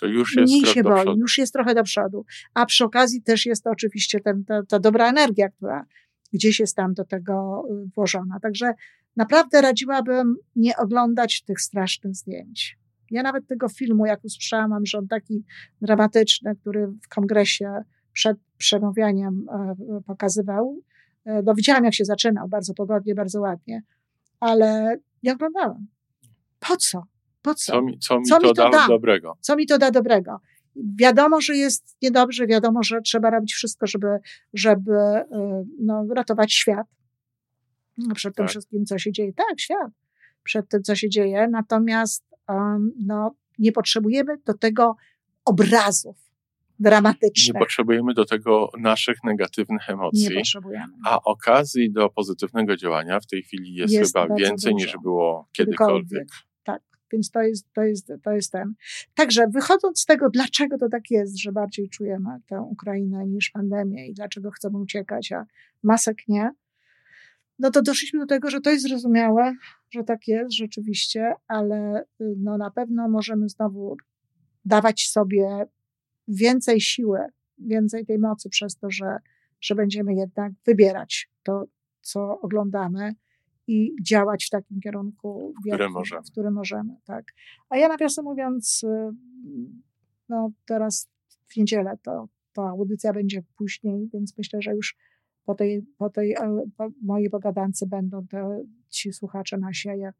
to 0.00 0.06
już 0.06 0.36
jest 0.36 0.52
mniej 0.52 0.66
się 0.66 0.82
boi, 0.82 1.18
już 1.18 1.38
jest 1.38 1.52
trochę 1.52 1.74
do 1.74 1.82
przodu. 1.82 2.24
A 2.54 2.66
przy 2.66 2.84
okazji 2.84 3.22
też 3.22 3.46
jest 3.46 3.64
to 3.64 3.70
oczywiście 3.70 4.20
ten, 4.20 4.44
ta, 4.44 4.62
ta 4.68 4.78
dobra 4.78 5.08
energia, 5.08 5.48
która 5.48 5.86
gdzieś 6.32 6.60
jest 6.60 6.76
tam 6.76 6.94
do 6.94 7.04
tego 7.04 7.64
y, 7.70 7.90
włożona. 7.94 8.40
Także 8.42 8.72
naprawdę 9.16 9.60
radziłabym 9.60 10.36
nie 10.56 10.76
oglądać 10.76 11.42
tych 11.42 11.60
strasznych 11.60 12.14
zdjęć. 12.14 12.78
Ja 13.10 13.22
nawet 13.22 13.46
tego 13.46 13.68
filmu, 13.68 14.06
jak 14.06 14.24
usłyszałam, 14.24 14.86
że 14.86 14.98
on 14.98 15.08
taki 15.08 15.44
dramatyczny, 15.82 16.56
który 16.56 16.86
w 16.86 17.08
kongresie 17.08 17.82
przed 18.12 18.38
przemawianiem 18.58 19.46
e, 19.50 19.74
pokazywał, 20.06 20.80
e, 21.24 21.42
no 21.42 21.54
widziałam, 21.54 21.84
jak 21.84 21.94
się 21.94 22.04
zaczynał, 22.04 22.48
bardzo 22.48 22.74
pogodnie, 22.74 23.14
bardzo 23.14 23.40
ładnie, 23.40 23.82
ale 24.40 24.96
nie 25.22 25.32
oglądałam. 25.32 25.86
Po 26.60 26.76
co? 26.76 27.02
Po 27.42 27.54
co? 27.54 27.72
Co 27.72 27.82
mi, 27.82 27.98
co 27.98 28.18
mi, 28.18 28.24
co 28.24 28.38
to, 28.38 28.48
mi 28.48 28.54
to 28.54 28.70
da 28.70 28.86
dobrego? 28.88 29.36
Co 29.40 29.56
mi 29.56 29.66
to 29.66 29.78
da 29.78 29.90
dobrego? 29.90 30.40
Wiadomo, 30.98 31.40
że 31.40 31.56
jest 31.56 31.96
niedobrze, 32.02 32.46
wiadomo, 32.46 32.82
że 32.82 33.00
trzeba 33.00 33.30
robić 33.30 33.54
wszystko, 33.54 33.86
żeby, 33.86 34.06
żeby 34.54 34.92
e, 34.92 35.64
no, 35.80 36.06
ratować 36.14 36.52
świat 36.52 36.86
przed 38.14 38.34
tym 38.34 38.44
tak. 38.44 38.50
wszystkim, 38.50 38.86
co 38.86 38.98
się 38.98 39.12
dzieje. 39.12 39.32
Tak, 39.32 39.60
świat, 39.60 39.90
przed 40.42 40.68
tym, 40.68 40.82
co 40.82 40.94
się 40.94 41.08
dzieje. 41.08 41.48
Natomiast 41.50 42.24
um, 42.48 42.92
no, 43.06 43.34
nie 43.58 43.72
potrzebujemy 43.72 44.36
do 44.46 44.54
tego 44.54 44.96
obrazów 45.44 46.16
dramatycznych. 46.80 47.54
Nie 47.54 47.60
potrzebujemy 47.60 48.14
do 48.14 48.24
tego 48.24 48.70
naszych 48.78 49.16
negatywnych 49.24 49.90
emocji. 49.90 50.28
Nie 50.28 50.36
potrzebujemy. 50.36 50.92
A 51.06 51.22
okazji 51.22 51.92
do 51.92 52.08
pozytywnego 52.08 52.76
działania 52.76 53.20
w 53.20 53.26
tej 53.26 53.42
chwili 53.42 53.74
jest, 53.74 53.94
jest 53.94 54.16
chyba 54.16 54.34
więcej 54.34 54.72
dużo. 54.72 54.86
niż 54.86 54.96
było 55.02 55.48
kiedykolwiek. 55.52 56.28
Więc 57.12 57.30
to 57.30 57.42
jest, 57.42 57.72
to, 57.72 57.82
jest, 57.82 58.12
to 58.22 58.32
jest 58.32 58.52
ten. 58.52 58.74
Także 59.14 59.46
wychodząc 59.48 60.00
z 60.00 60.04
tego, 60.04 60.30
dlaczego 60.30 60.78
to 60.78 60.88
tak 60.88 61.10
jest, 61.10 61.38
że 61.38 61.52
bardziej 61.52 61.88
czujemy 61.88 62.40
tę 62.48 62.60
Ukrainę 62.60 63.26
niż 63.26 63.50
pandemię 63.50 64.08
i 64.08 64.14
dlaczego 64.14 64.50
chcemy 64.50 64.78
uciekać, 64.78 65.32
a 65.32 65.46
masek 65.82 66.16
nie, 66.28 66.50
no 67.58 67.70
to 67.70 67.82
doszliśmy 67.82 68.20
do 68.20 68.26
tego, 68.26 68.50
że 68.50 68.60
to 68.60 68.70
jest 68.70 68.88
zrozumiałe, 68.88 69.54
że 69.90 70.04
tak 70.04 70.28
jest 70.28 70.52
rzeczywiście, 70.52 71.32
ale 71.48 72.02
y, 72.02 72.34
no 72.38 72.58
na 72.58 72.70
pewno 72.70 73.08
możemy 73.08 73.48
znowu 73.48 73.96
dawać 74.64 75.08
sobie 75.08 75.66
więcej 76.28 76.80
siły, 76.80 77.18
więcej 77.58 78.06
tej 78.06 78.18
mocy 78.18 78.48
przez 78.48 78.76
to, 78.76 78.90
że, 78.90 79.16
że 79.60 79.74
będziemy 79.74 80.14
jednak 80.14 80.52
wybierać 80.66 81.30
to, 81.42 81.64
co 82.00 82.40
oglądamy 82.40 83.14
i 83.68 83.96
działać 84.02 84.44
w 84.44 84.50
takim 84.50 84.80
kierunku, 84.80 85.52
w 85.60 85.68
którym 85.68 85.92
możemy. 85.92 86.22
W 86.22 86.30
którym 86.30 86.54
możemy 86.54 86.96
tak. 87.04 87.24
A 87.68 87.76
ja 87.76 87.88
nawiasem 87.88 88.24
mówiąc, 88.24 88.84
y, 88.84 89.10
no 90.28 90.50
teraz 90.66 91.08
w 91.48 91.56
niedzielę 91.56 91.98
to, 92.02 92.28
to 92.52 92.68
audycja 92.68 93.12
będzie 93.12 93.42
później, 93.56 94.08
więc 94.12 94.38
myślę, 94.38 94.62
że 94.62 94.74
już 94.74 94.96
po 95.44 95.54
tej, 95.54 95.82
po 95.98 96.10
tej 96.10 96.32
e, 96.32 96.62
po 96.76 96.90
mojej 97.02 97.30
pogadance 97.30 97.86
będą 97.86 98.26
te, 98.26 98.64
ci 98.88 99.12
słuchacze 99.12 99.58
nasi, 99.58 99.88
a 99.88 99.94
jak 99.94 100.14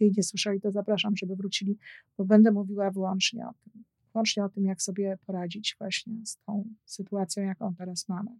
jej 0.00 0.12
nie 0.16 0.22
słyszeli, 0.22 0.60
to 0.60 0.70
zapraszam, 0.70 1.16
żeby 1.16 1.36
wrócili, 1.36 1.78
bo 2.18 2.24
będę 2.24 2.52
mówiła 2.52 2.90
wyłącznie 2.90 3.46
o 3.46 3.52
tym. 3.64 3.84
Wyłącznie 4.12 4.44
o 4.44 4.48
tym, 4.48 4.64
jak 4.64 4.82
sobie 4.82 5.18
poradzić 5.26 5.76
właśnie 5.78 6.26
z 6.26 6.36
tą 6.36 6.64
sytuacją, 6.84 7.42
jaką 7.42 7.74
teraz 7.74 8.08
mamy. 8.08 8.30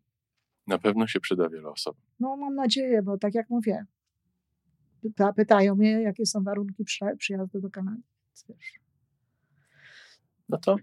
Na 0.66 0.78
pewno 0.78 1.06
się 1.06 1.20
przyda 1.20 1.48
wiele 1.48 1.68
osób. 1.68 1.96
No, 2.20 2.36
mam 2.36 2.54
nadzieję, 2.54 3.02
bo 3.02 3.18
tak 3.18 3.34
jak 3.34 3.50
mówię, 3.50 3.86
pytają 5.36 5.74
mnie, 5.74 5.90
jakie 6.02 6.26
są 6.26 6.42
warunki 6.42 6.84
przyjazdu 7.18 7.60
do 7.60 7.70
Kanady. 7.70 8.02
No 10.48 10.58
to 10.58 10.76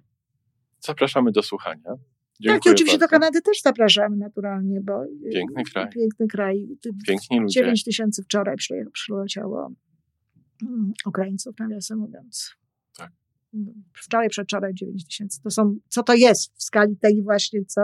zapraszamy 0.79 1.31
do 1.31 1.43
słuchania. 1.43 1.93
Dziękuję 2.39 2.59
tak, 2.63 2.73
oczywiście 2.73 2.97
bardzo. 2.97 3.05
do 3.05 3.09
Kanady 3.09 3.41
też 3.41 3.61
zapraszamy 3.61 4.17
naturalnie, 4.17 4.81
bo 4.81 5.05
piękny 5.33 5.63
kraj. 5.63 5.89
Piękny 5.89 6.27
kraj. 6.27 6.67
Piękni 7.07 7.39
ludzie. 7.39 7.61
9 7.61 7.83
tysięcy 7.83 8.23
wczoraj 8.23 8.55
przyleciało 8.93 9.71
mm, 10.63 10.93
Ukraińców, 11.05 11.59
nawiasem 11.59 11.99
mówiąc. 11.99 12.55
Tak. 12.97 13.11
Wczoraj, 13.93 14.29
przedwczoraj 14.29 14.73
9 14.73 15.05
tysięcy. 15.05 15.41
To 15.41 15.51
są, 15.51 15.77
co 15.89 16.03
to 16.03 16.13
jest 16.13 16.53
w 16.55 16.63
skali 16.63 16.97
tej 16.97 17.23
właśnie, 17.23 17.65
co, 17.65 17.81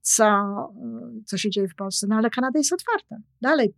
co, 0.00 0.26
co 1.26 1.38
się 1.38 1.50
dzieje 1.50 1.68
w 1.68 1.74
Polsce. 1.74 2.06
No 2.10 2.16
ale 2.16 2.30
Kanada 2.30 2.58
jest 2.58 2.72
otwarta. 2.72 3.16
Dalej 3.40 3.74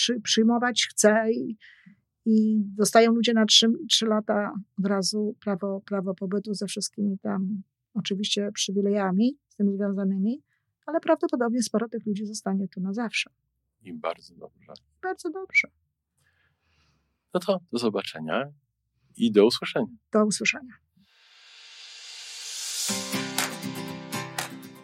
przy, 0.00 0.20
przyjmować 0.20 0.86
chce 0.90 1.32
i, 1.32 1.56
i 2.26 2.62
dostają 2.76 3.12
ludzie 3.12 3.32
na 3.32 3.44
trzy, 3.46 3.66
trzy 3.88 4.06
lata 4.06 4.54
od 4.78 4.86
razu 4.86 5.36
prawo, 5.40 5.80
prawo 5.80 6.14
pobytu 6.14 6.54
ze 6.54 6.66
wszystkimi 6.66 7.18
tam 7.18 7.62
oczywiście 7.94 8.52
przywilejami 8.52 9.38
z 9.48 9.56
tym 9.56 9.76
związanymi, 9.76 10.42
ale 10.86 11.00
prawdopodobnie 11.00 11.62
sporo 11.62 11.88
tych 11.88 12.06
ludzi 12.06 12.26
zostanie 12.26 12.68
tu 12.68 12.80
na 12.80 12.92
zawsze. 12.92 13.30
I 13.82 13.92
bardzo 13.92 14.34
dobrze. 14.34 14.72
Bardzo 15.02 15.30
dobrze. 15.30 15.68
No 17.34 17.40
to 17.40 17.60
do 17.72 17.78
zobaczenia 17.78 18.52
i 19.16 19.32
do 19.32 19.46
usłyszenia. 19.46 19.96
Do 20.12 20.26
usłyszenia. 20.26 20.74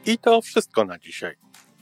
I 0.07 0.19
to 0.19 0.43
wszystko 0.43 0.85
na 0.85 0.99
dzisiaj. 0.99 1.37